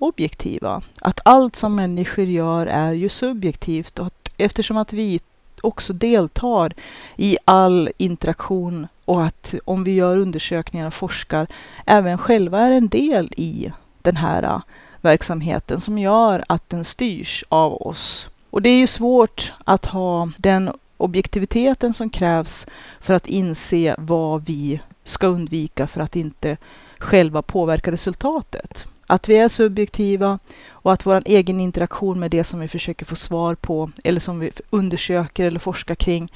objektiva. 0.00 0.82
Att 1.00 1.20
allt 1.24 1.56
som 1.56 1.74
människor 1.76 2.24
gör 2.24 2.66
är 2.66 2.92
ju 2.92 3.08
subjektivt 3.08 3.98
och 3.98 4.06
att 4.06 4.28
eftersom 4.36 4.76
att 4.76 4.92
vi 4.92 5.20
också 5.62 5.92
deltar 5.92 6.72
i 7.16 7.38
all 7.44 7.90
interaktion 7.96 8.86
och 9.04 9.24
att 9.24 9.54
om 9.64 9.84
vi 9.84 9.92
gör 9.94 10.16
undersökningar 10.16 10.86
och 10.86 10.94
forskar 10.94 11.46
även 11.86 12.18
själva 12.18 12.60
är 12.60 12.72
en 12.72 12.88
del 12.88 13.32
i 13.36 13.72
den 14.02 14.16
här 14.16 14.62
verksamheten 15.00 15.80
som 15.80 15.98
gör 15.98 16.44
att 16.48 16.70
den 16.70 16.84
styrs 16.84 17.44
av 17.48 17.82
oss. 17.82 18.28
Och 18.50 18.62
det 18.62 18.68
är 18.68 18.78
ju 18.78 18.86
svårt 18.86 19.52
att 19.64 19.86
ha 19.86 20.30
den 20.36 20.70
objektiviteten 20.96 21.94
som 21.94 22.10
krävs 22.10 22.66
för 23.00 23.14
att 23.14 23.26
inse 23.26 23.94
vad 23.98 24.44
vi 24.44 24.80
ska 25.04 25.26
undvika 25.26 25.86
för 25.86 26.00
att 26.00 26.16
inte 26.16 26.56
själva 26.98 27.42
påverka 27.42 27.92
resultatet. 27.92 28.86
Att 29.10 29.28
vi 29.28 29.36
är 29.36 29.48
subjektiva 29.48 30.38
och 30.70 30.92
att 30.92 31.06
vår 31.06 31.22
egen 31.24 31.60
interaktion 31.60 32.20
med 32.20 32.30
det 32.30 32.44
som 32.44 32.60
vi 32.60 32.68
försöker 32.68 33.06
få 33.06 33.16
svar 33.16 33.54
på 33.54 33.90
eller 34.04 34.20
som 34.20 34.38
vi 34.38 34.50
undersöker 34.70 35.44
eller 35.44 35.60
forskar 35.60 35.94
kring. 35.94 36.32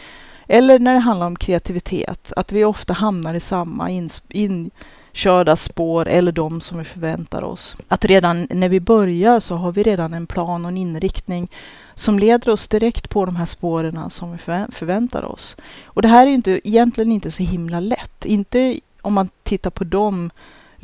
Eller 0.48 0.78
när 0.78 0.92
det 0.92 0.98
handlar 0.98 1.26
om 1.26 1.36
kreativitet, 1.36 2.32
att 2.36 2.52
vi 2.52 2.64
ofta 2.64 2.92
hamnar 2.92 3.34
i 3.34 3.40
samma 3.40 4.08
inkörda 4.28 5.56
spår 5.56 6.08
eller 6.08 6.32
de 6.32 6.60
som 6.60 6.78
vi 6.78 6.84
förväntar 6.84 7.42
oss. 7.42 7.76
Att 7.88 8.04
redan 8.04 8.46
när 8.50 8.68
vi 8.68 8.80
börjar 8.80 9.40
så 9.40 9.56
har 9.56 9.72
vi 9.72 9.82
redan 9.82 10.14
en 10.14 10.26
plan 10.26 10.64
och 10.64 10.70
en 10.70 10.76
inriktning 10.76 11.50
som 11.94 12.18
leder 12.18 12.52
oss 12.52 12.68
direkt 12.68 13.10
på 13.10 13.24
de 13.24 13.36
här 13.36 13.46
spåren 13.46 14.10
som 14.10 14.32
vi 14.32 14.38
förväntar 14.72 15.24
oss. 15.24 15.56
Och 15.84 16.02
det 16.02 16.08
här 16.08 16.26
är 16.26 16.30
inte, 16.30 16.68
egentligen 16.68 17.12
inte 17.12 17.30
så 17.30 17.42
himla 17.42 17.80
lätt. 17.80 18.24
Inte 18.24 18.80
om 19.00 19.14
man 19.14 19.28
tittar 19.42 19.70
på 19.70 19.84
dem 19.84 20.30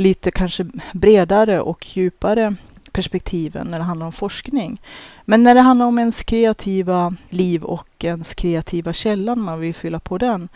lite 0.01 0.31
kanske 0.31 0.67
bredare 0.93 1.61
och 1.61 1.97
djupare 1.97 2.57
perspektiven 2.93 3.67
när 3.67 3.79
det 3.79 3.85
handlar 3.85 4.07
om 4.07 4.13
forskning. 4.13 4.81
Men 5.25 5.43
när 5.43 5.55
det 5.55 5.61
handlar 5.61 5.87
om 5.87 5.99
ens 5.99 6.23
kreativa 6.23 7.15
liv 7.29 7.65
och 7.65 8.05
ens 8.05 8.35
kreativa 8.35 8.93
källa, 8.93 9.37
man 9.37 9.61
vill 9.61 9.75
fylla 9.75 10.01
på 10.01 10.19
den, 10.19 10.49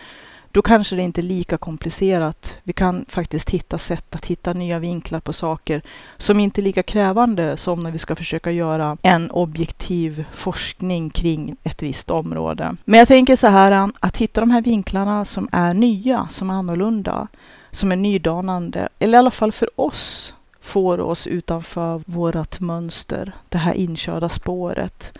då 0.51 0.63
kanske 0.63 0.97
det 0.97 1.03
inte 1.03 1.21
är 1.21 1.23
lika 1.23 1.59
komplicerat. 1.59 2.59
Vi 2.63 2.73
kan 2.73 3.05
faktiskt 3.09 3.51
hitta 3.51 3.79
sätt 3.79 4.15
att 4.15 4.27
hitta 4.27 4.53
nya 4.53 4.79
vinklar 4.79 5.21
på 5.21 5.33
saker 5.33 5.83
som 6.17 6.41
inte 6.41 6.61
är 6.61 6.63
lika 6.63 6.83
krävande 6.83 7.57
som 7.57 7.83
när 7.83 7.91
vi 7.91 7.99
ska 7.99 8.17
försöka 8.17 8.51
göra 8.51 8.97
en 9.03 9.31
objektiv 9.31 10.25
forskning 10.33 11.11
kring 11.11 11.57
ett 11.63 11.83
visst 11.83 12.11
område. 12.11 12.77
Men 12.85 12.99
jag 12.99 13.09
tänker 13.09 13.37
så 13.37 13.47
här, 13.47 13.91
att 14.01 14.17
hitta 14.17 14.41
de 14.41 14.51
här 14.51 14.63
vinklarna 14.63 15.25
som 15.25 15.49
är 15.53 15.75
nya, 15.75 16.29
som 16.31 16.51
är 16.51 16.55
annorlunda, 16.55 17.29
som 17.75 17.93
är 17.93 17.97
nydanande, 17.97 18.88
eller 18.99 19.14
i 19.14 19.19
alla 19.19 19.31
fall 19.31 19.52
för 19.52 19.81
oss, 19.81 20.35
får 20.61 21.00
oss 21.00 21.26
utanför 21.26 22.02
vårt 22.07 22.61
mönster, 22.61 23.33
det 23.49 23.59
här 23.59 23.75
inkörda 23.75 24.28
spåret. 24.28 25.12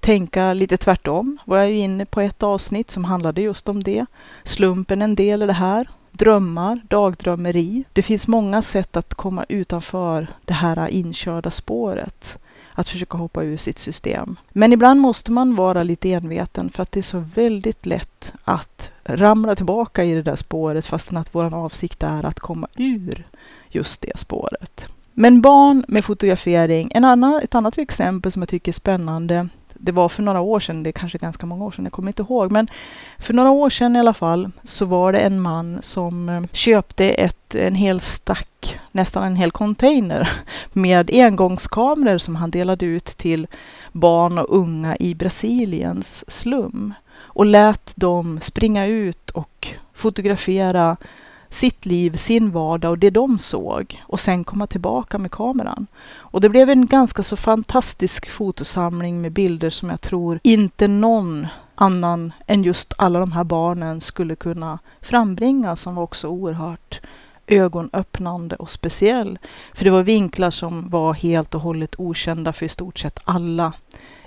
Tänka 0.00 0.52
lite 0.54 0.76
tvärtom 0.76 1.38
var 1.44 1.58
jag 1.58 1.70
ju 1.70 1.78
inne 1.78 2.06
på 2.06 2.20
ett 2.20 2.42
avsnitt 2.42 2.90
som 2.90 3.04
handlade 3.04 3.40
just 3.40 3.68
om 3.68 3.82
det. 3.82 4.06
Slumpen 4.44 5.02
en 5.02 5.14
del 5.14 5.42
i 5.42 5.46
det 5.46 5.52
här. 5.52 5.88
Drömmar, 6.10 6.80
dagdrömmeri. 6.88 7.84
Det 7.92 8.02
finns 8.02 8.26
många 8.26 8.62
sätt 8.62 8.96
att 8.96 9.14
komma 9.14 9.44
utanför 9.48 10.26
det 10.44 10.54
här 10.54 10.88
inkörda 10.88 11.50
spåret 11.50 12.38
att 12.74 12.88
försöka 12.88 13.18
hoppa 13.18 13.42
ur 13.42 13.56
sitt 13.56 13.78
system. 13.78 14.36
Men 14.50 14.72
ibland 14.72 15.00
måste 15.00 15.32
man 15.32 15.56
vara 15.56 15.82
lite 15.82 16.12
enveten 16.12 16.70
för 16.70 16.82
att 16.82 16.92
det 16.92 17.00
är 17.00 17.02
så 17.02 17.18
väldigt 17.18 17.86
lätt 17.86 18.32
att 18.44 18.90
ramla 19.04 19.54
tillbaka 19.54 20.04
i 20.04 20.14
det 20.14 20.22
där 20.22 20.36
spåret 20.36 20.86
fastän 20.86 21.16
att 21.16 21.34
vår 21.34 21.54
avsikt 21.54 22.02
är 22.02 22.26
att 22.26 22.40
komma 22.40 22.68
ur 22.76 23.26
just 23.68 24.02
det 24.02 24.18
spåret. 24.18 24.88
Men 25.14 25.40
barn 25.40 25.84
med 25.88 26.04
fotografering, 26.04 26.92
en 26.94 27.04
annan, 27.04 27.40
ett 27.44 27.54
annat 27.54 27.78
exempel 27.78 28.32
som 28.32 28.42
jag 28.42 28.48
tycker 28.48 28.72
är 28.72 28.74
spännande 28.74 29.48
det 29.82 29.92
var 29.92 30.08
för 30.08 30.22
några 30.22 30.40
år 30.40 30.60
sedan, 30.60 30.82
det 30.82 30.90
är 30.90 30.92
kanske 30.92 31.18
ganska 31.18 31.46
många 31.46 31.64
år 31.64 31.70
sedan, 31.70 31.84
jag 31.84 31.92
kommer 31.92 32.08
inte 32.08 32.22
ihåg, 32.22 32.52
men 32.52 32.68
för 33.18 33.34
några 33.34 33.50
år 33.50 33.70
sedan 33.70 33.96
i 33.96 33.98
alla 33.98 34.14
fall 34.14 34.50
så 34.64 34.84
var 34.84 35.12
det 35.12 35.18
en 35.18 35.40
man 35.40 35.78
som 35.82 36.28
eh, 36.28 36.42
köpte 36.52 37.10
ett, 37.10 37.54
en 37.54 37.74
hel 37.74 38.00
stack, 38.00 38.80
nästan 38.92 39.24
en 39.24 39.36
hel 39.36 39.50
container 39.50 40.30
med 40.72 41.10
engångskameror 41.12 42.18
som 42.18 42.36
han 42.36 42.50
delade 42.50 42.86
ut 42.86 43.04
till 43.04 43.46
barn 43.92 44.38
och 44.38 44.56
unga 44.56 44.96
i 44.96 45.14
Brasiliens 45.14 46.30
slum 46.30 46.94
och 47.14 47.46
lät 47.46 47.96
dem 47.96 48.40
springa 48.42 48.86
ut 48.86 49.30
och 49.30 49.68
fotografera 49.94 50.96
sitt 51.54 51.86
liv, 51.86 52.16
sin 52.16 52.50
vardag 52.50 52.90
och 52.90 52.98
det 52.98 53.10
de 53.10 53.38
såg 53.38 54.02
och 54.06 54.20
sen 54.20 54.44
komma 54.44 54.66
tillbaka 54.66 55.18
med 55.18 55.30
kameran. 55.30 55.86
Och 56.14 56.40
det 56.40 56.48
blev 56.48 56.70
en 56.70 56.86
ganska 56.86 57.22
så 57.22 57.36
fantastisk 57.36 58.30
fotosamling 58.30 59.20
med 59.20 59.32
bilder 59.32 59.70
som 59.70 59.90
jag 59.90 60.00
tror 60.00 60.40
inte 60.42 60.88
någon 60.88 61.46
annan 61.74 62.32
än 62.46 62.62
just 62.62 62.94
alla 62.98 63.18
de 63.18 63.32
här 63.32 63.44
barnen 63.44 64.00
skulle 64.00 64.36
kunna 64.36 64.78
frambringa 65.00 65.76
som 65.76 65.94
var 65.94 66.02
också 66.02 66.28
oerhört 66.28 67.00
ögonöppnande 67.46 68.56
och 68.56 68.70
speciell. 68.70 69.38
För 69.74 69.84
det 69.84 69.90
var 69.90 70.02
vinklar 70.02 70.50
som 70.50 70.90
var 70.90 71.14
helt 71.14 71.54
och 71.54 71.60
hållet 71.60 71.94
okända 71.98 72.52
för 72.52 72.66
i 72.66 72.68
stort 72.68 72.98
sett 72.98 73.20
alla 73.24 73.72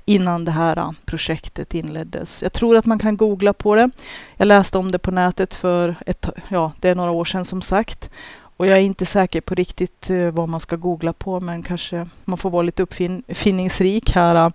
innan 0.05 0.45
det 0.45 0.51
här 0.51 0.77
äh, 0.77 0.91
projektet 1.05 1.73
inleddes. 1.73 2.43
Jag 2.43 2.53
tror 2.53 2.77
att 2.77 2.85
man 2.85 2.99
kan 2.99 3.17
googla 3.17 3.53
på 3.53 3.75
det. 3.75 3.89
Jag 4.37 4.47
läste 4.47 4.77
om 4.77 4.91
det 4.91 4.99
på 4.99 5.11
nätet 5.11 5.55
för 5.55 5.95
ett, 6.05 6.29
ja, 6.49 6.71
det 6.79 6.89
är 6.89 6.95
några 6.95 7.11
år 7.11 7.25
sedan 7.25 7.45
som 7.45 7.61
sagt. 7.61 8.09
Och 8.57 8.67
jag 8.67 8.77
är 8.77 8.81
inte 8.81 9.05
säker 9.05 9.41
på 9.41 9.55
riktigt 9.55 10.09
äh, 10.09 10.31
vad 10.31 10.49
man 10.49 10.59
ska 10.59 10.75
googla 10.75 11.13
på, 11.13 11.39
men 11.39 11.63
kanske 11.63 12.07
man 12.25 12.37
får 12.37 12.49
vara 12.49 12.61
lite 12.61 12.83
uppfinningsrik 12.83 14.11
här. 14.11 14.35
Äh, 14.35 14.49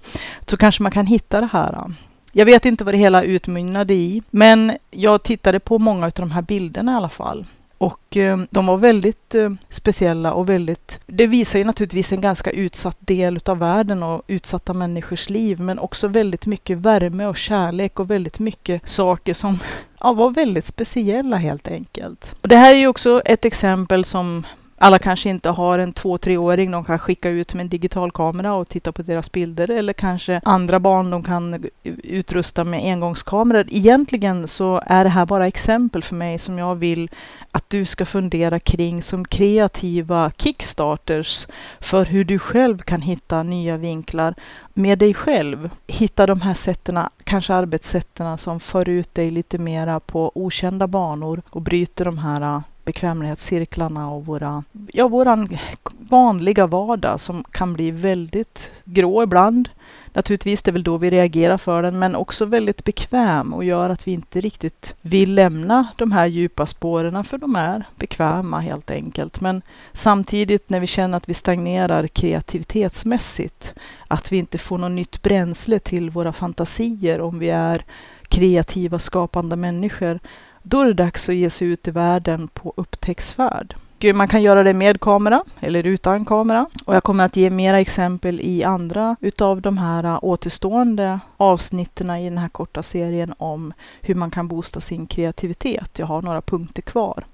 så 0.47 0.57
kanske 0.57 0.83
man 0.83 0.93
kan 0.93 1.07
hitta 1.07 1.41
det 1.41 1.49
här. 1.53 1.95
Jag 2.33 2.47
vet 2.47 2.65
inte 2.65 2.85
vad 2.85 2.95
det 2.95 2.99
hela 2.99 3.23
utmynnade 3.23 3.95
i, 3.95 4.23
men 4.31 4.73
jag 4.91 5.23
tittade 5.23 5.61
på 5.61 5.79
många 5.79 6.07
av 6.07 6.13
de 6.13 6.31
här 6.31 6.43
bilderna 6.43 6.93
i 6.93 6.95
alla 6.95 7.09
fall. 7.09 7.47
Och 7.81 8.17
eh, 8.17 8.39
de 8.51 8.67
var 8.67 8.77
väldigt 8.77 9.35
eh, 9.35 9.51
speciella 9.69 10.33
och 10.33 10.49
väldigt... 10.49 11.01
Det 11.07 11.27
visar 11.27 11.59
ju 11.59 11.65
naturligtvis 11.65 12.13
en 12.13 12.21
ganska 12.21 12.51
utsatt 12.51 12.97
del 13.01 13.41
av 13.45 13.59
världen 13.59 14.03
och 14.03 14.23
utsatta 14.27 14.73
människors 14.73 15.29
liv, 15.29 15.61
men 15.61 15.79
också 15.79 16.09
väldigt 16.09 16.47
mycket 16.47 16.79
värme 16.79 17.27
och 17.27 17.37
kärlek 17.37 18.01
och 18.01 18.11
väldigt 18.11 18.39
mycket 18.39 18.89
saker 18.89 19.35
som 19.35 19.59
ja, 20.01 20.13
var 20.13 20.31
väldigt 20.31 20.65
speciella 20.65 21.37
helt 21.37 21.69
enkelt. 21.69 22.37
Och 22.43 22.49
det 22.49 22.57
här 22.57 22.75
är 22.75 22.79
ju 22.79 22.87
också 22.87 23.23
ett 23.25 23.45
exempel 23.45 24.05
som 24.05 24.47
alla 24.83 24.99
kanske 24.99 25.29
inte 25.31 25.51
har 25.51 25.79
en 25.79 25.93
två, 25.93 26.19
treåring 26.19 26.71
de 26.71 26.85
kan 26.85 26.99
skicka 26.99 27.29
ut 27.29 27.55
med 27.55 27.61
en 27.61 27.69
digital 27.69 28.11
kamera 28.11 28.55
och 28.55 28.69
titta 28.69 28.93
på 28.93 29.03
deras 29.03 29.33
bilder 29.33 29.71
eller 29.71 29.93
kanske 29.93 30.41
andra 30.45 30.81
barn 30.81 31.11
de 31.11 31.23
kan 31.23 31.65
utrusta 32.03 32.65
med 32.65 32.93
engångskameror. 32.93 33.67
Egentligen 33.71 34.49
så 34.49 34.83
är 34.87 35.05
det 35.05 35.11
här 35.11 35.27
bara 35.27 35.47
exempel 35.47 36.03
för 36.03 36.15
mig 36.15 36.39
som 36.39 36.59
jag 36.59 36.75
vill 36.75 37.11
att 37.51 37.71
du 37.71 37.85
ska 37.85 38.07
fundera 38.07 38.61
kring 38.61 39.03
som 39.03 39.25
kreativa 39.25 40.33
kickstarters 40.37 41.47
för 41.81 42.05
hur 42.05 42.25
du 42.25 42.39
själv 42.39 42.79
kan 42.79 43.03
hitta 43.03 43.43
nya 43.43 43.77
vinklar 43.77 44.35
med 44.75 44.99
dig 44.99 45.15
själv. 45.15 45.71
Hitta 45.87 46.27
de 46.27 46.41
här 46.41 46.55
sätten, 46.55 46.99
kanske 47.25 47.55
arbetssätten 47.55 48.39
som 48.39 48.61
för 48.61 48.89
ut 48.89 49.15
dig 49.15 49.31
lite 49.31 49.59
mera 49.59 50.01
på 50.01 50.33
okända 50.35 50.87
banor 50.87 51.43
och 51.51 51.63
bryter 51.63 52.05
de 52.05 52.19
här 52.19 52.63
bekvämlighetscirklarna 52.85 54.11
och 54.11 54.27
våra, 54.27 54.65
ja, 54.93 55.09
våran 55.09 55.59
vanliga 55.99 56.67
vardag 56.67 57.21
som 57.21 57.45
kan 57.51 57.73
bli 57.73 57.91
väldigt 57.91 58.71
grå 58.85 59.23
ibland. 59.23 59.69
Naturligtvis, 60.13 60.63
det 60.63 60.71
är 60.71 60.73
väl 60.73 60.83
då 60.83 60.97
vi 60.97 61.11
reagerar 61.11 61.59
för 61.59 61.83
den, 61.83 61.99
men 61.99 62.17
också 62.17 62.45
väldigt 62.45 62.85
bekväm 62.85 63.55
och 63.55 63.65
gör 63.65 63.91
att 63.91 64.07
vi 64.07 64.13
inte 64.13 64.41
riktigt 64.41 64.95
vill 65.01 65.35
lämna 65.35 65.87
de 65.97 66.13
här 66.13 66.27
djupa 66.27 66.67
spåren, 66.67 67.25
för 67.25 67.39
de 67.39 67.57
är 67.57 67.85
bekväma 67.97 68.61
helt 68.61 68.91
enkelt. 68.91 69.41
Men 69.41 69.63
samtidigt 69.93 70.71
när 70.71 70.81
vi 70.81 70.87
känner 70.87 71.17
att 71.17 71.29
vi 71.29 71.35
stagnerar 71.35 72.07
kreativitetsmässigt, 72.07 73.75
att 74.09 74.33
vi 74.33 74.37
inte 74.37 74.59
får 74.59 74.79
något 74.79 74.91
nytt 74.91 75.23
bränsle 75.23 75.79
till 75.79 76.11
våra 76.11 76.33
fantasier 76.33 77.21
om 77.21 77.39
vi 77.39 77.51
är 77.51 77.85
kreativa, 78.29 78.99
skapande 78.99 79.57
människor, 79.57 80.21
då 80.63 80.81
är 80.81 80.87
det 80.87 80.95
dags 80.95 81.29
att 81.29 81.35
ge 81.35 81.51
sig 81.51 81.69
ut 81.69 81.89
i 81.89 81.91
världen 81.91 82.49
på 82.49 82.73
upptäcktsfärd. 82.77 83.75
Man 84.15 84.29
kan 84.29 84.43
göra 84.43 84.63
det 84.63 84.73
med 84.73 85.01
kamera 85.01 85.45
eller 85.61 85.87
utan 85.87 86.25
kamera. 86.25 86.67
Och 86.85 86.95
jag 86.95 87.03
kommer 87.03 87.25
att 87.25 87.37
ge 87.37 87.51
mera 87.51 87.81
exempel 87.81 88.41
i 88.41 88.65
andra 88.65 89.17
utav 89.21 89.61
de 89.61 89.79
här 89.79 90.05
äh, 90.05 90.19
återstående 90.23 91.21
avsnitten 91.37 92.11
i 92.11 92.29
den 92.29 92.39
här 92.39 92.49
korta 92.49 92.83
serien 92.83 93.35
om 93.39 93.73
hur 94.01 94.15
man 94.15 94.31
kan 94.31 94.49
boosta 94.49 94.81
sin 94.81 95.07
kreativitet. 95.07 95.99
Jag 95.99 96.07
har 96.07 96.23
några 96.23 96.41
punkter 96.41 96.83
kvar. 96.83 97.25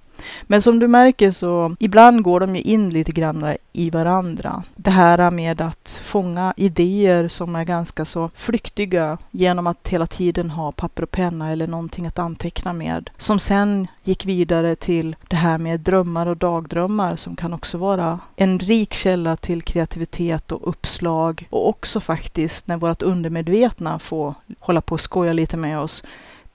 Men 0.42 0.62
som 0.62 0.79
du 0.79 0.88
märker 0.88 1.31
så 1.31 1.76
ibland 1.79 2.22
går 2.22 2.40
de 2.40 2.57
ju 2.57 2.62
in 2.62 2.90
lite 2.90 3.12
grann 3.12 3.57
i 3.72 3.90
varandra. 3.90 4.62
Det 4.76 4.90
här 4.90 5.31
med 5.31 5.61
att 5.61 6.00
fånga 6.05 6.55
idéer 6.57 7.29
som 7.29 7.57
är 7.57 7.64
ganska 7.64 8.05
så 8.05 8.31
flyktiga 8.35 9.18
genom 9.31 9.66
att 9.66 9.88
hela 9.88 10.07
tiden 10.07 10.50
ha 10.50 10.72
papper 10.72 11.02
och 11.02 11.11
penna 11.11 11.52
eller 11.52 11.66
någonting 11.66 12.07
att 12.07 12.18
anteckna 12.18 12.72
med. 12.72 13.11
Som 13.18 13.38
sen 13.38 13.88
gick 14.05 14.26
vidare 14.26 14.76
till 14.76 15.16
det 15.29 15.37
här 15.37 15.59
med 15.59 15.81
drömmar 15.81 16.26
och 16.26 16.37
dagdrömmar 16.37 17.16
som 17.16 17.37
kan 17.37 17.55
också 17.55 17.79
vara 17.79 18.20
en 18.37 18.59
rik 18.59 18.94
källa 18.94 19.37
till 19.37 19.62
kreativitet 19.62 20.52
och 20.52 20.68
uppslag 20.68 21.46
och 21.50 21.68
också 21.68 22.00
faktiskt 22.00 22.66
när 22.66 22.76
vårt 22.76 23.02
undermedvetna 23.02 23.98
får 23.98 24.35
hålla 24.61 24.81
på 24.81 24.92
och 24.94 25.00
skoja 25.00 25.33
lite 25.33 25.57
med 25.57 25.79
oss 25.79 26.02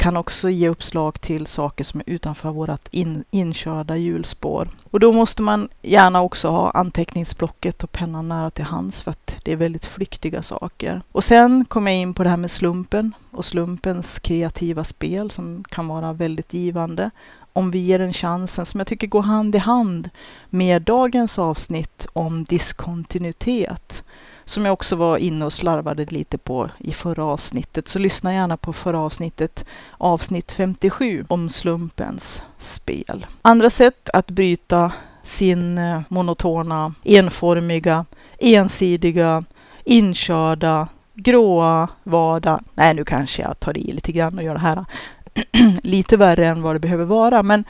kan 0.01 0.17
också 0.17 0.49
ge 0.49 0.69
uppslag 0.69 1.21
till 1.21 1.47
saker 1.47 1.83
som 1.83 1.99
är 1.99 2.09
utanför 2.09 2.51
vårt 2.51 2.87
in, 2.91 3.23
inkörda 3.31 3.97
hjulspår. 3.97 4.69
Och 4.91 4.99
då 4.99 5.13
måste 5.13 5.41
man 5.41 5.69
gärna 5.81 6.21
också 6.21 6.49
ha 6.49 6.71
anteckningsblocket 6.71 7.83
och 7.83 7.91
pennan 7.91 8.27
nära 8.27 8.49
till 8.49 8.65
hands 8.65 9.01
för 9.01 9.11
att 9.11 9.35
det 9.43 9.51
är 9.51 9.55
väldigt 9.55 9.85
flyktiga 9.85 10.43
saker. 10.43 11.01
Och 11.11 11.23
sen 11.23 11.65
kom 11.65 11.87
jag 11.87 11.95
in 11.95 12.13
på 12.13 12.23
det 12.23 12.29
här 12.29 12.37
med 12.37 12.51
slumpen 12.51 13.13
och 13.31 13.45
slumpens 13.45 14.19
kreativa 14.19 14.83
spel 14.83 15.31
som 15.31 15.63
kan 15.69 15.87
vara 15.87 16.13
väldigt 16.13 16.53
givande 16.53 17.11
om 17.53 17.71
vi 17.71 17.79
ger 17.79 17.99
den 17.99 18.13
chansen, 18.13 18.65
som 18.65 18.79
jag 18.79 18.87
tycker 18.87 19.07
går 19.07 19.21
hand 19.21 19.55
i 19.55 19.57
hand 19.57 20.09
med 20.49 20.81
dagens 20.81 21.39
avsnitt 21.39 22.07
om 22.13 22.43
diskontinuitet 22.43 24.03
som 24.45 24.65
jag 24.65 24.73
också 24.73 24.95
var 24.95 25.17
inne 25.17 25.45
och 25.45 25.53
slarvade 25.53 26.05
lite 26.05 26.37
på 26.37 26.69
i 26.77 26.93
förra 26.93 27.25
avsnittet. 27.25 27.87
Så 27.87 27.99
lyssna 27.99 28.33
gärna 28.33 28.57
på 28.57 28.73
förra 28.73 28.99
avsnittet, 28.99 29.65
avsnitt 29.97 30.51
57 30.51 31.25
om 31.27 31.49
slumpens 31.49 32.43
spel. 32.57 33.25
Andra 33.41 33.69
sätt 33.69 34.09
att 34.13 34.27
bryta 34.27 34.91
sin 35.23 35.77
eh, 35.77 36.01
monotona, 36.07 36.93
enformiga, 37.03 38.05
ensidiga, 38.39 39.43
inkörda, 39.83 40.87
gråa 41.13 41.87
vardag. 42.03 42.63
Nej, 42.73 42.93
nu 42.93 43.05
kanske 43.05 43.41
jag 43.41 43.59
tar 43.59 43.77
i 43.77 43.91
lite 43.91 44.11
grann 44.11 44.37
och 44.37 44.43
gör 44.43 44.53
det 44.53 44.59
här 44.59 44.85
lite 45.83 46.17
värre 46.17 46.47
än 46.47 46.61
vad 46.61 46.75
det 46.75 46.79
behöver 46.79 47.05
vara, 47.05 47.43
men 47.43 47.63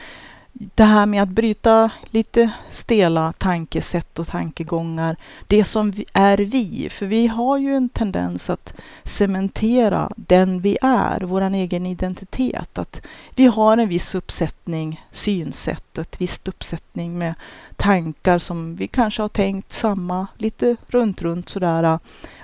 det 0.53 0.83
här 0.83 1.05
med 1.05 1.23
att 1.23 1.29
bryta 1.29 1.89
lite 2.09 2.51
stela 2.69 3.33
tankesätt 3.33 4.19
och 4.19 4.27
tankegångar, 4.27 5.15
det 5.47 5.63
som 5.63 5.91
vi 5.91 6.05
är 6.13 6.37
vi, 6.37 6.89
för 6.91 7.05
vi 7.05 7.27
har 7.27 7.57
ju 7.57 7.75
en 7.75 7.89
tendens 7.89 8.49
att 8.49 8.73
cementera 9.03 10.11
den 10.15 10.61
vi 10.61 10.77
är, 10.81 11.21
vår 11.21 11.41
egen 11.41 11.85
identitet. 11.85 12.77
Att 12.77 13.01
vi 13.35 13.45
har 13.45 13.77
en 13.77 13.89
viss 13.89 14.15
uppsättning 14.15 15.05
synsätt, 15.11 15.97
ett 15.97 16.21
visst 16.21 16.47
uppsättning 16.47 17.17
med 17.17 17.33
tankar 17.75 18.39
som 18.39 18.75
vi 18.75 18.87
kanske 18.87 19.21
har 19.21 19.29
tänkt 19.29 19.73
samma, 19.73 20.27
lite 20.37 20.75
runt, 20.87 21.21
runt 21.21 21.49
sådär 21.49 21.99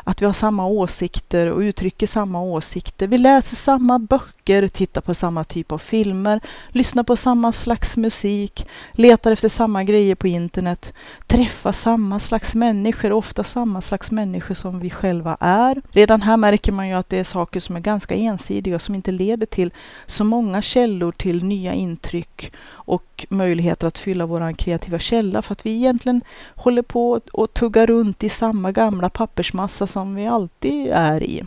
att 0.08 0.22
vi 0.22 0.26
har 0.26 0.34
samma 0.34 0.66
åsikter 0.66 1.48
och 1.48 1.60
uttrycker 1.60 2.08
samma 2.08 2.42
åsikter. 2.42 3.08
Vi 3.08 3.18
läser 3.18 3.56
samma 3.56 4.00
böcker, 4.00 4.68
tittar 4.68 5.02
på 5.02 5.14
samma 5.14 5.44
typ 5.44 5.72
av 5.72 5.78
filmer, 5.78 6.40
lyssnar 6.70 7.04
på 7.04 7.16
samma 7.16 7.52
slags 7.52 7.98
musik, 7.98 8.68
letar 8.92 9.32
efter 9.32 9.50
samma 9.50 9.84
grejer 9.84 10.16
på 10.16 10.28
internet, 10.28 10.94
träffar 11.26 11.72
samma 11.72 12.20
slags 12.20 12.56
människor, 12.56 13.12
ofta 13.12 13.44
samma 13.44 13.82
slags 13.82 14.12
människor 14.12 14.56
som 14.56 14.80
vi 14.80 14.90
själva 14.90 15.38
är. 15.40 15.82
Redan 15.92 16.22
här 16.22 16.38
märker 16.38 16.72
man 16.72 16.88
ju 16.88 16.94
att 16.94 17.10
det 17.10 17.18
är 17.18 17.24
saker 17.24 17.60
som 17.60 17.76
är 17.76 17.80
ganska 17.80 18.16
ensidiga, 18.16 18.80
som 18.80 18.96
inte 18.96 19.12
leder 19.12 19.46
till 19.46 19.72
så 20.06 20.24
många 20.24 20.62
källor 20.62 21.12
till 21.12 21.44
nya 21.44 21.74
intryck 21.74 22.52
och 22.88 23.26
möjligheter 23.30 23.88
att 23.88 23.98
fylla 23.98 24.26
vår 24.26 24.54
kreativa 24.54 25.00
källa 25.00 25.42
för 25.42 25.52
att 25.52 25.66
vi 25.66 25.76
egentligen 25.76 26.22
håller 26.56 26.82
på 26.82 27.22
och 27.34 27.54
tuggar 27.54 27.88
runt 27.88 28.24
i 28.24 28.30
samma 28.30 28.72
gamla 28.72 29.10
pappersmassa 29.10 29.88
som 29.98 30.16
vi 30.16 30.28
alltid 30.28 30.88
är 30.92 31.24
i. 31.24 31.44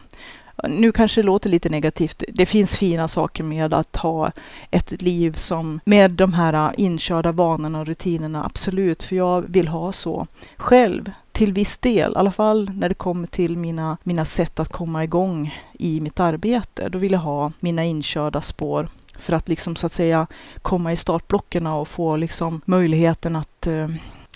Nu 0.69 0.93
kanske 0.93 1.21
det 1.21 1.27
låter 1.27 1.51
lite 1.51 1.69
negativt. 1.69 2.25
Det 2.29 2.47
finns 2.47 2.77
fina 2.77 3.09
saker 3.09 3.45
med 3.45 3.75
att 3.75 3.97
ha 3.97 4.33
ett 4.71 5.03
liv 5.03 5.33
som 5.33 5.81
med 5.85 6.11
de 6.11 6.33
här 6.33 6.75
inkörda 6.77 7.33
vanorna 7.33 7.81
och 7.81 7.87
rutinerna, 7.87 8.45
absolut, 8.45 9.03
för 9.03 9.17
jag 9.17 9.43
vill 9.43 9.69
ha 9.69 9.93
så 9.93 10.27
själv 10.57 11.11
till 11.33 11.53
viss 11.53 11.79
del, 11.79 12.13
i 12.13 12.17
alla 12.17 12.31
fall 12.31 12.71
när 12.75 12.89
det 12.89 12.95
kommer 12.95 13.27
till 13.27 13.57
mina, 13.57 13.97
mina 14.03 14.25
sätt 14.25 14.61
att 14.61 14.73
komma 14.73 15.05
igång 15.05 15.55
i 15.73 16.01
mitt 16.01 16.21
arbete. 16.21 16.89
Då 16.89 16.99
vill 16.99 17.13
jag 17.13 17.19
ha 17.19 17.53
mina 17.61 17.85
inkörda 17.85 18.41
spår 18.41 18.89
för 19.19 19.33
att 19.33 19.49
liksom 19.49 19.77
så 19.77 19.87
att 19.87 19.93
säga 19.93 20.27
komma 20.63 20.93
i 20.93 20.97
startblocken 20.97 21.67
och 21.67 21.89
få 21.89 22.17
liksom 22.17 22.61
möjligheten 22.65 23.37
att 23.37 23.67
eh, 23.67 23.89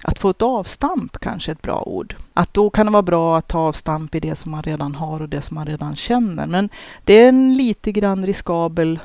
att 0.05 0.19
få 0.19 0.31
ett 0.31 0.43
avstamp 0.43 1.19
kanske 1.19 1.51
är 1.51 1.55
ett 1.55 1.63
bra 1.63 1.83
ord. 1.87 2.15
Att 2.35 2.55
då 2.55 2.71
kan 2.71 2.87
det 2.87 2.93
vara 2.93 3.03
bra 3.03 3.39
att 3.39 3.49
ta 3.49 3.59
avstamp 3.59 4.15
i 4.15 4.21
det 4.21 4.35
som 4.35 4.51
man 4.51 4.63
redan 4.63 4.95
har 4.95 5.23
och 5.23 5.29
det 5.29 5.43
som 5.43 5.55
man 5.55 5.67
redan 5.67 5.97
känner. 5.97 6.47
Men 6.47 6.69
det 7.05 7.13
är 7.13 7.29
en 7.29 7.55
lite 7.55 7.93
grann 7.93 8.27
riskabel 8.27 8.99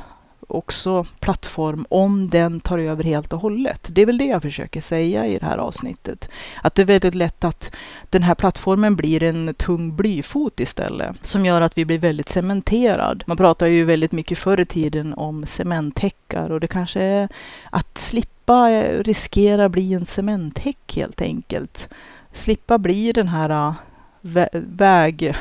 också 0.51 1.05
plattform 1.19 1.85
om 1.89 2.29
den 2.29 2.59
tar 2.59 2.77
över 2.77 3.03
helt 3.03 3.33
och 3.33 3.41
hållet. 3.41 3.88
Det 3.91 4.01
är 4.01 4.05
väl 4.05 4.17
det 4.17 4.25
jag 4.25 4.41
försöker 4.41 4.81
säga 4.81 5.27
i 5.27 5.39
det 5.39 5.45
här 5.45 5.57
avsnittet. 5.57 6.29
Att 6.63 6.75
det 6.75 6.81
är 6.81 6.85
väldigt 6.85 7.15
lätt 7.15 7.43
att 7.43 7.71
den 8.09 8.23
här 8.23 8.35
plattformen 8.35 8.95
blir 8.95 9.23
en 9.23 9.53
tung 9.53 9.95
blyfot 9.95 10.59
istället 10.59 11.15
som 11.21 11.45
gör 11.45 11.62
att 11.62 11.77
vi 11.77 11.85
blir 11.85 11.97
väldigt 11.97 12.29
cementerad. 12.29 13.23
Man 13.27 13.38
pratar 13.38 13.67
ju 13.67 13.83
väldigt 13.83 14.12
mycket 14.12 14.38
förr 14.38 14.59
i 14.59 14.65
tiden 14.65 15.13
om 15.13 15.45
cementhäckar 15.45 16.51
och 16.51 16.59
det 16.59 16.67
kanske 16.67 17.01
är 17.01 17.29
att 17.69 17.97
slippa 17.97 18.71
eh, 18.71 19.03
riskera 19.03 19.69
bli 19.69 19.93
en 19.93 20.05
cementhäck 20.05 20.95
helt 20.95 21.21
enkelt. 21.21 21.89
Slippa 22.33 22.77
bli 22.77 23.12
den 23.12 23.27
här 23.27 23.49
eh, 23.49 23.73
vä 24.21 24.49
väg 24.53 25.35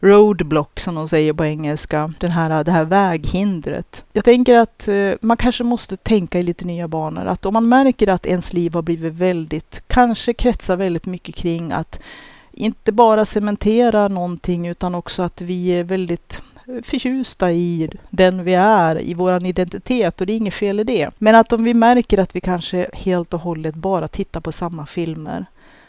roadblock 0.00 0.80
som 0.80 0.94
de 0.94 1.08
säger 1.08 1.32
på 1.32 1.44
engelska, 1.44 2.12
den 2.18 2.30
här, 2.30 2.64
det 2.64 2.72
här 2.72 2.84
väghindret. 2.84 4.04
Jag 4.12 4.24
tänker 4.24 4.56
att 4.56 4.88
eh, 4.88 5.12
man 5.20 5.36
kanske 5.36 5.64
måste 5.64 5.96
tänka 5.96 6.38
i 6.38 6.42
lite 6.42 6.64
nya 6.64 6.88
banor. 6.88 7.26
Att 7.26 7.46
om 7.46 7.54
man 7.54 7.68
märker 7.68 8.08
att 8.08 8.26
ens 8.26 8.52
liv 8.52 8.74
har 8.74 8.82
blivit 8.82 9.12
väldigt, 9.12 9.82
kanske 9.86 10.32
kretsar 10.32 10.76
väldigt 10.76 11.06
mycket 11.06 11.34
kring 11.34 11.72
att 11.72 12.00
inte 12.52 12.92
bara 12.92 13.24
cementera 13.24 14.08
någonting 14.08 14.66
utan 14.66 14.94
också 14.94 15.22
att 15.22 15.40
vi 15.40 15.68
är 15.68 15.84
väldigt 15.84 16.42
förtjusta 16.82 17.52
i 17.52 17.90
den 18.10 18.44
vi 18.44 18.54
är, 18.54 19.00
i 19.00 19.14
vår 19.14 19.46
identitet 19.46 20.20
och 20.20 20.26
det 20.26 20.32
är 20.32 20.36
inget 20.36 20.54
fel 20.54 20.80
i 20.80 20.84
det. 20.84 21.10
Men 21.18 21.34
att 21.34 21.52
om 21.52 21.64
vi 21.64 21.74
märker 21.74 22.18
att 22.18 22.36
vi 22.36 22.40
kanske 22.40 22.90
helt 22.92 23.34
och 23.34 23.40
hållet 23.40 23.74
bara 23.74 24.08
tittar 24.08 24.40
på 24.40 24.52
samma 24.52 24.86
filmer, 24.86 25.46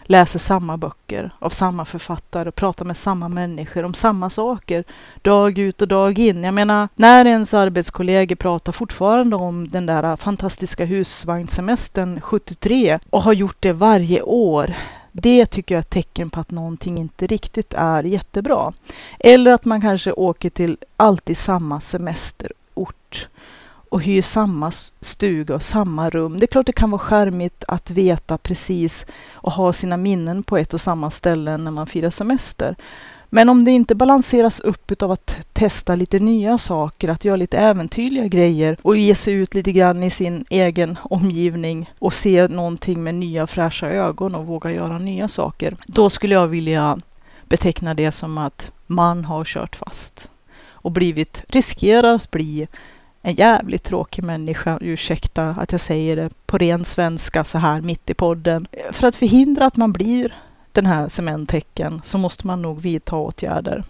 läser 0.08 0.40
samma 0.40 0.78
böcker 0.78 1.32
av 1.40 1.50
samma 1.50 1.86
författare, 1.86 2.52
pratar 2.52 2.86
med 2.86 2.98
samma 2.98 3.30
människor 3.30 3.84
om 3.84 3.94
samma 3.94 4.30
saker 4.30 4.84
dag 5.22 5.58
ut 5.58 5.82
och 5.82 5.88
dag 5.88 6.20
in. 6.20 6.44
Jag 6.44 6.54
menar, 6.54 6.90
när 6.96 7.26
ens 7.26 7.54
arbetskollegor 7.54 8.36
pratar 8.36 8.72
fortfarande 8.72 9.36
om 9.36 9.68
den 9.68 9.86
där 9.86 10.16
fantastiska 10.16 10.86
husvagnssemestern 10.86 12.22
73 12.22 13.00
och 13.10 13.24
har 13.24 13.34
gjort 13.34 13.58
det 13.60 13.74
varje 13.74 14.22
år 14.22 14.76
det 15.22 15.46
tycker 15.46 15.76
jag 15.76 15.80
är 15.80 15.84
ett 15.84 15.90
tecken 15.90 16.30
på 16.30 16.40
att 16.40 16.52
någonting 16.52 16.98
inte 16.98 17.28
riktigt 17.28 17.74
är 17.74 18.04
jättebra. 18.04 18.74
Eller 19.20 19.52
att 19.52 19.66
man 19.66 19.82
kanske 19.82 20.12
åker 20.12 20.50
till 20.50 20.78
alltid 20.98 21.38
samma 21.38 21.80
semester 21.80 22.52
och 23.92 24.02
hyr 24.02 24.22
samma 24.22 24.72
stuga 25.02 25.56
och 25.56 25.64
samma 25.64 26.10
rum. 26.10 26.40
Det 26.40 26.46
är 26.46 26.48
klart 26.48 26.66
det 26.66 26.72
kan 26.72 26.92
vara 26.92 27.00
skärmigt 27.00 27.64
att 27.68 27.92
veta 27.92 28.38
precis 28.38 29.06
och 29.32 29.52
ha 29.52 29.74
sina 29.74 29.98
minnen 29.98 30.44
på 30.44 30.58
ett 30.58 30.74
och 30.74 30.82
samma 30.82 31.10
ställe 31.10 31.58
när 31.58 31.72
man 31.72 31.88
firar 31.88 32.10
semester. 32.10 32.76
Men 33.30 33.50
om 33.50 33.66
det 33.66 33.72
inte 33.72 33.96
balanseras 33.96 34.60
upp 34.60 35.02
av 35.02 35.12
att 35.12 35.38
testa 35.54 35.96
lite 35.96 36.20
nya 36.20 36.58
saker, 36.58 37.10
att 37.10 37.26
göra 37.26 37.36
lite 37.36 37.58
äventyrliga 37.58 38.28
grejer 38.28 38.78
och 38.82 38.98
ge 38.98 39.16
sig 39.16 39.34
ut 39.34 39.54
lite 39.54 39.72
grann 39.72 40.04
i 40.04 40.10
sin 40.10 40.46
egen 40.50 40.98
omgivning 41.04 41.92
och 42.00 42.14
se 42.14 42.48
någonting 42.48 43.04
med 43.04 43.16
nya 43.16 43.48
fräscha 43.48 43.88
ögon 43.90 44.36
och 44.36 44.46
våga 44.46 44.72
göra 44.72 44.98
nya 44.98 45.28
saker. 45.28 45.76
Då 45.88 46.10
skulle 46.10 46.34
jag 46.36 46.48
vilja 46.48 46.98
beteckna 47.46 47.94
det 47.94 48.12
som 48.12 48.38
att 48.38 48.72
man 48.88 49.26
har 49.26 49.44
kört 49.44 49.76
fast 49.76 50.30
och 50.70 50.92
blivit, 50.92 51.44
riskerar 51.48 52.14
att 52.14 52.32
bli 52.32 52.68
en 53.22 53.36
jävligt 53.36 53.84
tråkig 53.84 54.24
människa, 54.24 54.78
ursäkta 54.82 55.50
att 55.50 55.72
jag 55.72 55.82
säger 55.82 56.16
det 56.16 56.30
på 56.46 56.58
ren 56.58 56.86
svenska 56.86 57.44
så 57.44 57.58
här 57.58 57.82
mitt 57.82 58.10
i 58.10 58.14
podden. 58.14 58.68
För 58.92 59.08
att 59.08 59.16
förhindra 59.16 59.66
att 59.66 59.78
man 59.78 59.92
blir 59.92 60.34
den 60.72 60.86
här 60.86 61.08
cementhäcken 61.08 62.02
så 62.04 62.18
måste 62.18 62.48
man 62.48 62.62
nog 62.62 62.82
vidta 62.82 63.16
åtgärder. 63.16 63.84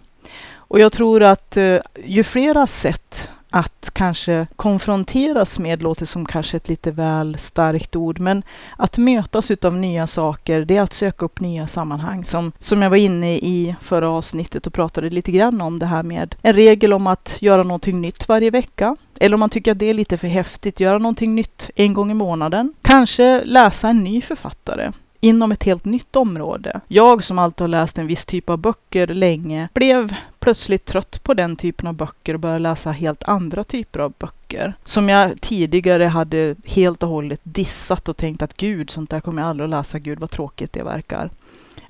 Och 0.54 0.80
jag 0.80 0.92
tror 0.92 1.22
att 1.22 1.56
eh, 1.56 1.78
ju 2.04 2.24
flera 2.24 2.66
sätt 2.66 3.28
att 3.50 3.90
kanske 3.92 4.46
konfronteras 4.56 5.58
med 5.58 5.82
låter 5.82 6.06
som 6.06 6.26
kanske 6.26 6.56
ett 6.56 6.68
lite 6.68 6.90
väl 6.90 7.38
starkt 7.38 7.96
ord, 7.96 8.20
men 8.20 8.42
att 8.76 8.98
mötas 8.98 9.50
utav 9.50 9.74
nya 9.74 10.06
saker, 10.06 10.64
det 10.64 10.76
är 10.76 10.82
att 10.82 10.92
söka 10.92 11.24
upp 11.24 11.40
nya 11.40 11.66
sammanhang. 11.66 12.24
Som, 12.24 12.52
som 12.58 12.82
jag 12.82 12.90
var 12.90 12.96
inne 12.96 13.36
i 13.36 13.76
förra 13.80 14.10
avsnittet 14.10 14.66
och 14.66 14.72
pratade 14.72 15.10
lite 15.10 15.32
grann 15.32 15.60
om 15.60 15.78
det 15.78 15.86
här 15.86 16.02
med 16.02 16.34
en 16.42 16.54
regel 16.54 16.92
om 16.92 17.06
att 17.06 17.36
göra 17.40 17.62
någonting 17.62 18.00
nytt 18.00 18.28
varje 18.28 18.50
vecka. 18.50 18.96
Eller 19.20 19.34
om 19.34 19.40
man 19.40 19.50
tycker 19.50 19.72
att 19.72 19.78
det 19.78 19.86
är 19.86 19.94
lite 19.94 20.16
för 20.16 20.28
häftigt, 20.28 20.80
göra 20.80 20.98
någonting 20.98 21.34
nytt 21.34 21.70
en 21.74 21.94
gång 21.94 22.10
i 22.10 22.14
månaden. 22.14 22.74
Kanske 22.82 23.44
läsa 23.44 23.88
en 23.88 24.04
ny 24.04 24.22
författare 24.22 24.92
inom 25.20 25.52
ett 25.52 25.64
helt 25.64 25.84
nytt 25.84 26.16
område. 26.16 26.80
Jag 26.88 27.24
som 27.24 27.38
alltid 27.38 27.60
har 27.60 27.68
läst 27.68 27.98
en 27.98 28.06
viss 28.06 28.24
typ 28.24 28.50
av 28.50 28.58
böcker 28.58 29.06
länge 29.06 29.68
blev 29.74 30.14
plötsligt 30.38 30.84
trött 30.84 31.22
på 31.22 31.34
den 31.34 31.56
typen 31.56 31.86
av 31.86 31.94
böcker 31.94 32.34
och 32.34 32.40
började 32.40 32.58
läsa 32.58 32.90
helt 32.90 33.22
andra 33.22 33.64
typer 33.64 34.00
av 34.00 34.12
böcker. 34.18 34.74
Som 34.84 35.08
jag 35.08 35.40
tidigare 35.40 36.04
hade 36.04 36.56
helt 36.64 37.02
och 37.02 37.08
hållet 37.08 37.40
dissat 37.42 38.08
och 38.08 38.16
tänkt 38.16 38.42
att 38.42 38.56
gud, 38.56 38.90
sånt 38.90 39.10
där 39.10 39.20
kommer 39.20 39.42
jag 39.42 39.48
aldrig 39.48 39.64
att 39.64 39.70
läsa. 39.70 39.98
Gud 39.98 40.20
vad 40.20 40.30
tråkigt 40.30 40.72
det 40.72 40.82
verkar. 40.82 41.30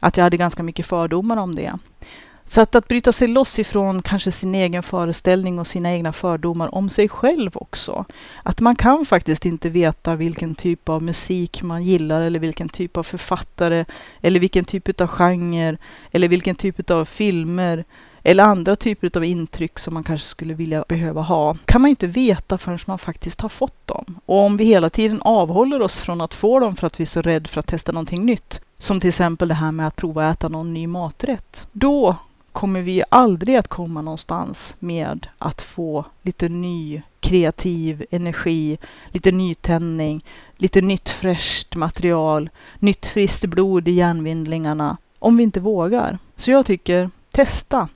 Att 0.01 0.17
jag 0.17 0.25
hade 0.25 0.37
ganska 0.37 0.63
mycket 0.63 0.87
fördomar 0.87 1.37
om 1.37 1.55
det. 1.55 1.73
Så 2.49 2.61
att, 2.61 2.75
att 2.75 2.89
bryta 2.89 3.13
sig 3.13 3.29
loss 3.29 3.59
ifrån 3.59 4.03
kanske 4.03 4.33
sin 4.33 4.55
egen 4.55 4.83
föreställning 4.83 5.59
och 5.59 5.67
sina 5.67 5.93
egna 5.93 6.13
fördomar 6.13 6.75
om 6.75 6.91
sig 6.91 7.09
själv 7.09 7.51
också. 7.55 8.05
Att 8.43 8.61
man 8.61 8.77
kan 8.77 9.07
faktiskt 9.07 9.47
inte 9.47 9.69
veta 9.69 10.15
vilken 10.15 10.55
typ 10.55 10.89
av 10.89 11.03
musik 11.03 11.63
man 11.63 11.83
gillar 11.85 12.21
eller 12.21 12.39
vilken 12.39 12.69
typ 12.69 12.97
av 12.97 13.03
författare 13.03 13.85
eller 14.21 14.41
vilken 14.41 14.65
typ 14.65 15.01
av 15.01 15.07
genre 15.07 15.77
eller 16.11 16.29
vilken 16.29 16.55
typ 16.55 16.91
av 16.91 17.05
filmer 17.05 17.85
eller 18.23 18.45
andra 18.45 18.77
typer 18.77 19.17
av 19.17 19.25
intryck 19.25 19.79
som 19.79 19.95
man 19.95 20.05
kanske 20.05 20.27
skulle 20.27 20.55
vilja 20.55 20.85
behöva 20.89 21.23
ha, 21.23 21.57
kan 21.65 21.81
man 21.81 21.91
inte 21.91 22.07
veta 22.07 22.59
förrän 22.59 22.79
man 22.87 22.99
faktiskt 22.99 23.41
har 23.41 23.49
fått 23.49 23.87
dem. 23.87 24.21
Och 24.27 24.39
om 24.39 24.57
vi 24.57 24.65
hela 24.65 24.91
tiden 24.91 25.23
avhåller 25.23 25.83
oss 25.83 26.01
från 26.01 26.21
att 26.21 26.35
få 26.35 26.61
dem 26.61 26.77
för 26.77 26.87
att 26.87 27.01
vi 27.01 27.03
är 27.03 27.07
så 27.07 27.23
rädda 27.23 27.49
för 27.49 27.61
att 27.61 27.67
testa 27.67 27.93
någonting 27.93 28.27
nytt, 28.27 28.61
som 28.79 29.01
till 29.01 29.09
exempel 29.09 29.49
det 29.49 29.55
här 29.55 29.73
med 29.73 29.87
att 29.87 29.97
prova 29.97 30.29
att 30.29 30.37
äta 30.37 30.49
någon 30.49 30.75
ny 30.75 30.87
maträtt, 30.87 31.67
då 31.73 32.17
kommer 32.59 32.81
vi 32.81 33.03
aldrig 33.09 33.57
att 33.57 33.69
komma 33.69 34.03
någonstans 34.03 34.77
med 34.79 35.27
att 35.39 35.63
få 35.63 36.05
lite 36.23 36.49
ny 36.49 37.03
kreativ 37.21 38.05
energi, 38.11 38.79
lite 39.09 39.33
nytändning, 39.33 40.25
lite 40.57 40.81
nytt 40.81 41.09
fräscht 41.09 41.77
material, 41.77 42.51
nytt 42.79 43.07
friskt 43.07 43.45
blod 43.45 43.89
i 43.89 43.91
hjärnvindlingarna, 43.91 44.97
om 45.19 45.37
vi 45.37 45.43
inte 45.43 45.61
vågar. 45.61 46.19
Så 46.37 46.51
jag 46.51 46.67
tycker, 46.67 47.11
testa. 47.31 47.89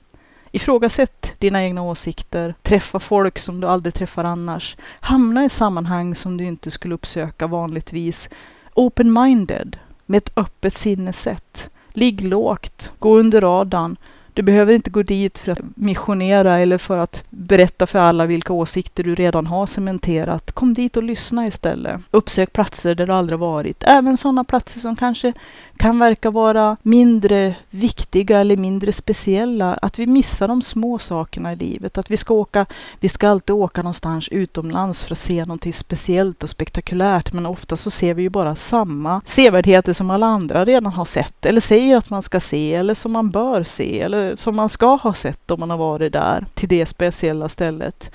Ifrågasätt 0.51 1.33
dina 1.39 1.63
egna 1.63 1.81
åsikter, 1.83 2.55
träffa 2.61 2.99
folk 2.99 3.39
som 3.39 3.61
du 3.61 3.67
aldrig 3.67 3.93
träffar 3.93 4.23
annars, 4.23 4.77
hamna 4.99 5.45
i 5.45 5.49
sammanhang 5.49 6.15
som 6.15 6.37
du 6.37 6.43
inte 6.43 6.71
skulle 6.71 6.95
uppsöka 6.95 7.47
vanligtvis. 7.47 8.29
Open-minded, 8.73 9.77
med 10.05 10.17
ett 10.17 10.37
öppet 10.37 10.73
sinnesätt. 10.73 11.69
Ligg 11.93 12.23
lågt, 12.23 12.91
gå 12.99 13.17
under 13.17 13.41
radarn, 13.41 13.97
du 14.33 14.41
behöver 14.41 14.73
inte 14.73 14.89
gå 14.89 15.03
dit 15.03 15.39
för 15.39 15.51
att 15.51 15.59
missionera 15.75 16.59
eller 16.59 16.77
för 16.77 16.97
att 16.97 17.23
berätta 17.29 17.87
för 17.87 17.99
alla 17.99 18.25
vilka 18.25 18.53
åsikter 18.53 19.03
du 19.03 19.15
redan 19.15 19.47
har 19.47 19.65
cementerat. 19.65 20.51
Kom 20.51 20.73
dit 20.73 20.97
och 20.97 21.03
lyssna 21.03 21.47
istället. 21.47 22.01
Uppsök 22.11 22.53
platser 22.53 22.95
där 22.95 23.07
du 23.07 23.13
aldrig 23.13 23.39
varit. 23.39 23.83
Även 23.83 24.17
sådana 24.17 24.43
platser 24.43 24.79
som 24.79 24.95
kanske 24.95 25.33
kan 25.77 25.99
verka 25.99 26.31
vara 26.31 26.77
mindre 26.81 27.55
viktiga 27.69 28.39
eller 28.39 28.57
mindre 28.57 28.93
speciella. 28.93 29.73
Att 29.73 29.99
vi 29.99 30.07
missar 30.07 30.47
de 30.47 30.61
små 30.61 30.99
sakerna 30.99 31.53
i 31.53 31.55
livet. 31.55 31.97
Att 31.97 32.11
vi 32.11 32.17
ska 32.17 32.33
åka, 32.33 32.65
vi 32.99 33.09
ska 33.09 33.29
alltid 33.29 33.55
åka 33.55 33.81
någonstans 33.81 34.27
utomlands 34.27 35.03
för 35.03 35.11
att 35.11 35.17
se 35.17 35.45
någonting 35.45 35.73
speciellt 35.73 36.43
och 36.43 36.49
spektakulärt. 36.49 37.33
Men 37.33 37.45
ofta 37.45 37.77
så 37.77 37.91
ser 37.91 38.13
vi 38.13 38.21
ju 38.21 38.29
bara 38.29 38.55
samma 38.55 39.21
sevärdheter 39.25 39.93
som 39.93 40.09
alla 40.09 40.25
andra 40.25 40.65
redan 40.65 40.93
har 40.93 41.05
sett. 41.05 41.45
Eller 41.45 41.61
säger 41.61 41.97
att 41.97 42.09
man 42.09 42.21
ska 42.21 42.39
se 42.39 42.73
eller 42.73 42.93
som 42.93 43.11
man 43.11 43.29
bör 43.29 43.63
se. 43.63 44.01
Eller 44.01 44.22
som 44.35 44.55
man 44.55 44.69
ska 44.69 44.95
ha 44.95 45.13
sett 45.13 45.51
om 45.51 45.59
man 45.59 45.69
har 45.69 45.77
varit 45.77 46.13
där, 46.13 46.45
till 46.53 46.69
det 46.69 46.85
speciella 46.85 47.49
stället. 47.49 48.11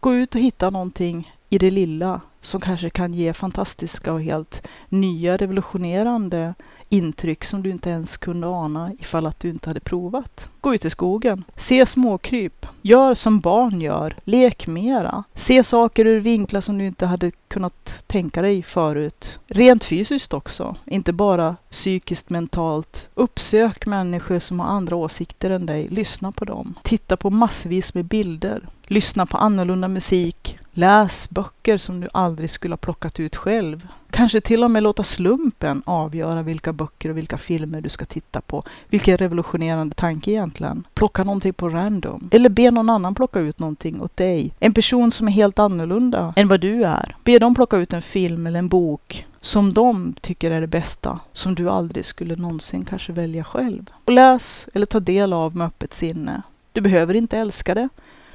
Gå 0.00 0.14
ut 0.14 0.34
och 0.34 0.40
hitta 0.40 0.70
någonting 0.70 1.32
i 1.50 1.58
det 1.58 1.70
lilla 1.70 2.20
som 2.40 2.60
kanske 2.60 2.90
kan 2.90 3.14
ge 3.14 3.32
fantastiska 3.32 4.12
och 4.12 4.22
helt 4.22 4.62
nya 4.88 5.36
revolutionerande 5.36 6.54
intryck 6.88 7.44
som 7.44 7.62
du 7.62 7.70
inte 7.70 7.90
ens 7.90 8.16
kunde 8.16 8.46
ana 8.46 8.92
ifall 8.98 9.26
att 9.26 9.40
du 9.40 9.48
inte 9.48 9.70
hade 9.70 9.80
provat. 9.80 10.48
Gå 10.60 10.74
ut 10.74 10.84
i 10.84 10.90
skogen, 10.90 11.44
se 11.56 11.86
småkryp, 11.86 12.66
gör 12.82 13.14
som 13.14 13.40
barn 13.40 13.80
gör, 13.80 14.16
lek 14.24 14.66
mera. 14.66 15.24
Se 15.34 15.64
saker 15.64 16.04
ur 16.04 16.20
vinklar 16.20 16.60
som 16.60 16.78
du 16.78 16.86
inte 16.86 17.06
hade 17.06 17.30
kunnat 17.48 18.04
tänka 18.06 18.42
dig 18.42 18.62
förut. 18.62 19.38
Rent 19.46 19.84
fysiskt 19.84 20.34
också, 20.34 20.76
inte 20.84 21.12
bara 21.12 21.56
psykiskt 21.70 22.30
mentalt. 22.30 23.08
Uppsök 23.14 23.86
människor 23.86 24.38
som 24.38 24.60
har 24.60 24.66
andra 24.66 24.96
åsikter 24.96 25.50
än 25.50 25.66
dig, 25.66 25.88
lyssna 25.88 26.32
på 26.32 26.44
dem. 26.44 26.74
Titta 26.82 27.16
på 27.16 27.30
massvis 27.30 27.94
med 27.94 28.04
bilder. 28.04 28.68
Lyssna 28.86 29.26
på 29.26 29.36
annorlunda 29.36 29.88
musik, 29.88 30.58
Läs 30.78 31.30
böcker 31.30 31.78
som 31.78 32.00
du 32.00 32.08
aldrig 32.12 32.50
skulle 32.50 32.72
ha 32.72 32.76
plockat 32.76 33.20
ut 33.20 33.36
själv. 33.36 33.88
Kanske 34.10 34.40
till 34.40 34.64
och 34.64 34.70
med 34.70 34.82
låta 34.82 35.04
slumpen 35.04 35.82
avgöra 35.86 36.42
vilka 36.42 36.72
böcker 36.72 37.10
och 37.10 37.16
vilka 37.16 37.38
filmer 37.38 37.80
du 37.80 37.88
ska 37.88 38.04
titta 38.04 38.40
på. 38.40 38.62
Vilken 38.88 39.18
revolutionerande 39.18 39.94
tanke 39.94 40.30
egentligen. 40.30 40.86
Plocka 40.94 41.24
någonting 41.24 41.52
på 41.52 41.68
random. 41.68 42.28
Eller 42.32 42.48
be 42.48 42.70
någon 42.70 42.90
annan 42.90 43.14
plocka 43.14 43.38
ut 43.38 43.58
någonting 43.58 44.02
åt 44.02 44.16
dig. 44.16 44.52
En 44.58 44.74
person 44.74 45.10
som 45.10 45.28
är 45.28 45.32
helt 45.32 45.58
annorlunda 45.58 46.32
än 46.36 46.48
vad 46.48 46.60
du 46.60 46.84
är. 46.84 47.16
Be 47.24 47.38
dem 47.38 47.54
plocka 47.54 47.76
ut 47.76 47.92
en 47.92 48.02
film 48.02 48.46
eller 48.46 48.58
en 48.58 48.68
bok 48.68 49.26
som 49.40 49.72
de 49.74 50.14
tycker 50.20 50.50
är 50.50 50.60
det 50.60 50.66
bästa, 50.66 51.20
som 51.32 51.54
du 51.54 51.70
aldrig 51.70 52.04
skulle 52.04 52.36
någonsin 52.36 52.84
kanske 52.84 53.12
välja 53.12 53.44
själv. 53.44 53.90
Och 54.04 54.12
läs 54.12 54.68
eller 54.74 54.86
ta 54.86 55.00
del 55.00 55.32
av 55.32 55.56
med 55.56 55.66
öppet 55.66 55.94
sinne. 55.94 56.42
Du 56.72 56.80
behöver 56.80 57.14
inte 57.14 57.38
älska 57.38 57.74
det. 57.74 57.88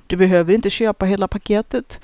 Du 0.08 0.17
behöver 0.17 0.54
inte 0.54 0.69
köpa 0.69 1.06
hela 1.06 1.27
paketet. 1.27 1.99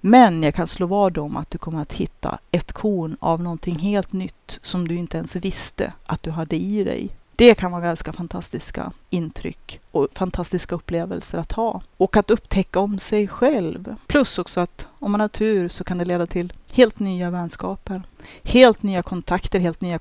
Men 0.00 0.42
jag 0.42 0.54
kan 0.54 0.66
slå 0.66 0.86
vad 0.86 1.18
om 1.18 1.36
att 1.36 1.50
du 1.50 1.58
kommer 1.58 1.82
att 1.82 1.92
hitta 1.92 2.38
ett 2.50 2.72
korn 2.72 3.16
av 3.20 3.42
någonting 3.42 3.78
helt 3.78 4.12
nytt 4.12 4.58
som 4.62 4.88
du 4.88 4.94
inte 4.94 5.16
ens 5.16 5.36
visste 5.36 5.92
att 6.06 6.22
du 6.22 6.30
hade 6.30 6.56
i 6.56 6.84
dig. 6.84 7.08
Det 7.36 7.54
kan 7.54 7.72
vara 7.72 7.82
ganska 7.82 8.12
fantastiska 8.12 8.92
intryck 9.10 9.80
och 9.90 10.08
fantastiska 10.14 10.74
upplevelser 10.74 11.38
att 11.38 11.52
ha. 11.52 11.82
Och 11.96 12.16
att 12.16 12.30
upptäcka 12.30 12.80
om 12.80 12.98
sig 12.98 13.28
själv. 13.28 13.96
Plus 14.06 14.38
också 14.38 14.60
att 14.60 14.88
om 14.98 15.12
man 15.12 15.20
har 15.20 15.28
tur 15.28 15.68
så 15.68 15.84
kan 15.84 15.98
det 15.98 16.04
leda 16.04 16.26
till 16.26 16.52
helt 16.72 16.98
nya 16.98 17.30
vänskaper. 17.30 18.02
Helt 18.44 18.82
nya 18.82 19.02
kontakter, 19.02 19.60
helt 19.60 19.80
nya 19.80 19.98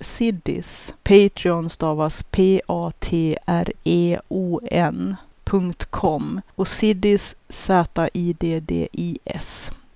siddis. 0.00 0.94
Patreon 1.02 1.70
stavas 1.70 2.22
P-A-T-R-E-O-N 2.22 2.76
Com 5.90 6.40
och 6.54 6.68
Siddis 6.68 7.36
Z-I-D-D-I-S. 7.48 8.10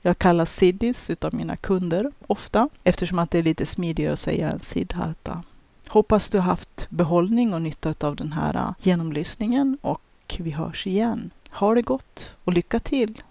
Jag 0.02 0.18
kallas 0.18 0.55
Siddis 0.55 1.11
utav 1.11 1.35
mina 1.35 1.57
kunder 1.57 2.12
ofta 2.26 2.68
eftersom 2.85 3.18
att 3.18 3.31
det 3.31 3.38
är 3.38 3.42
lite 3.42 3.66
smidigare 3.66 4.12
att 4.12 4.18
säga 4.18 4.50
än 4.50 4.61
Siddharta. 4.61 5.42
Hoppas 5.88 6.31
du 6.31 6.38
har 6.38 6.44
haft 6.44 6.87
behållning 6.90 7.55
och 7.55 7.62
nytta 7.62 7.94
av 8.00 8.16
den 8.16 8.33
här 8.33 8.55
äh, 8.55 8.70
genomlyssningen 8.78 9.78
och 9.81 10.02
vi 10.38 10.50
hörs 10.50 10.87
igen. 10.87 11.31
Ha 11.50 11.74
det 11.74 11.83
gott 11.83 12.35
och 12.44 12.52
lycka 12.52 12.81
till! 12.81 13.20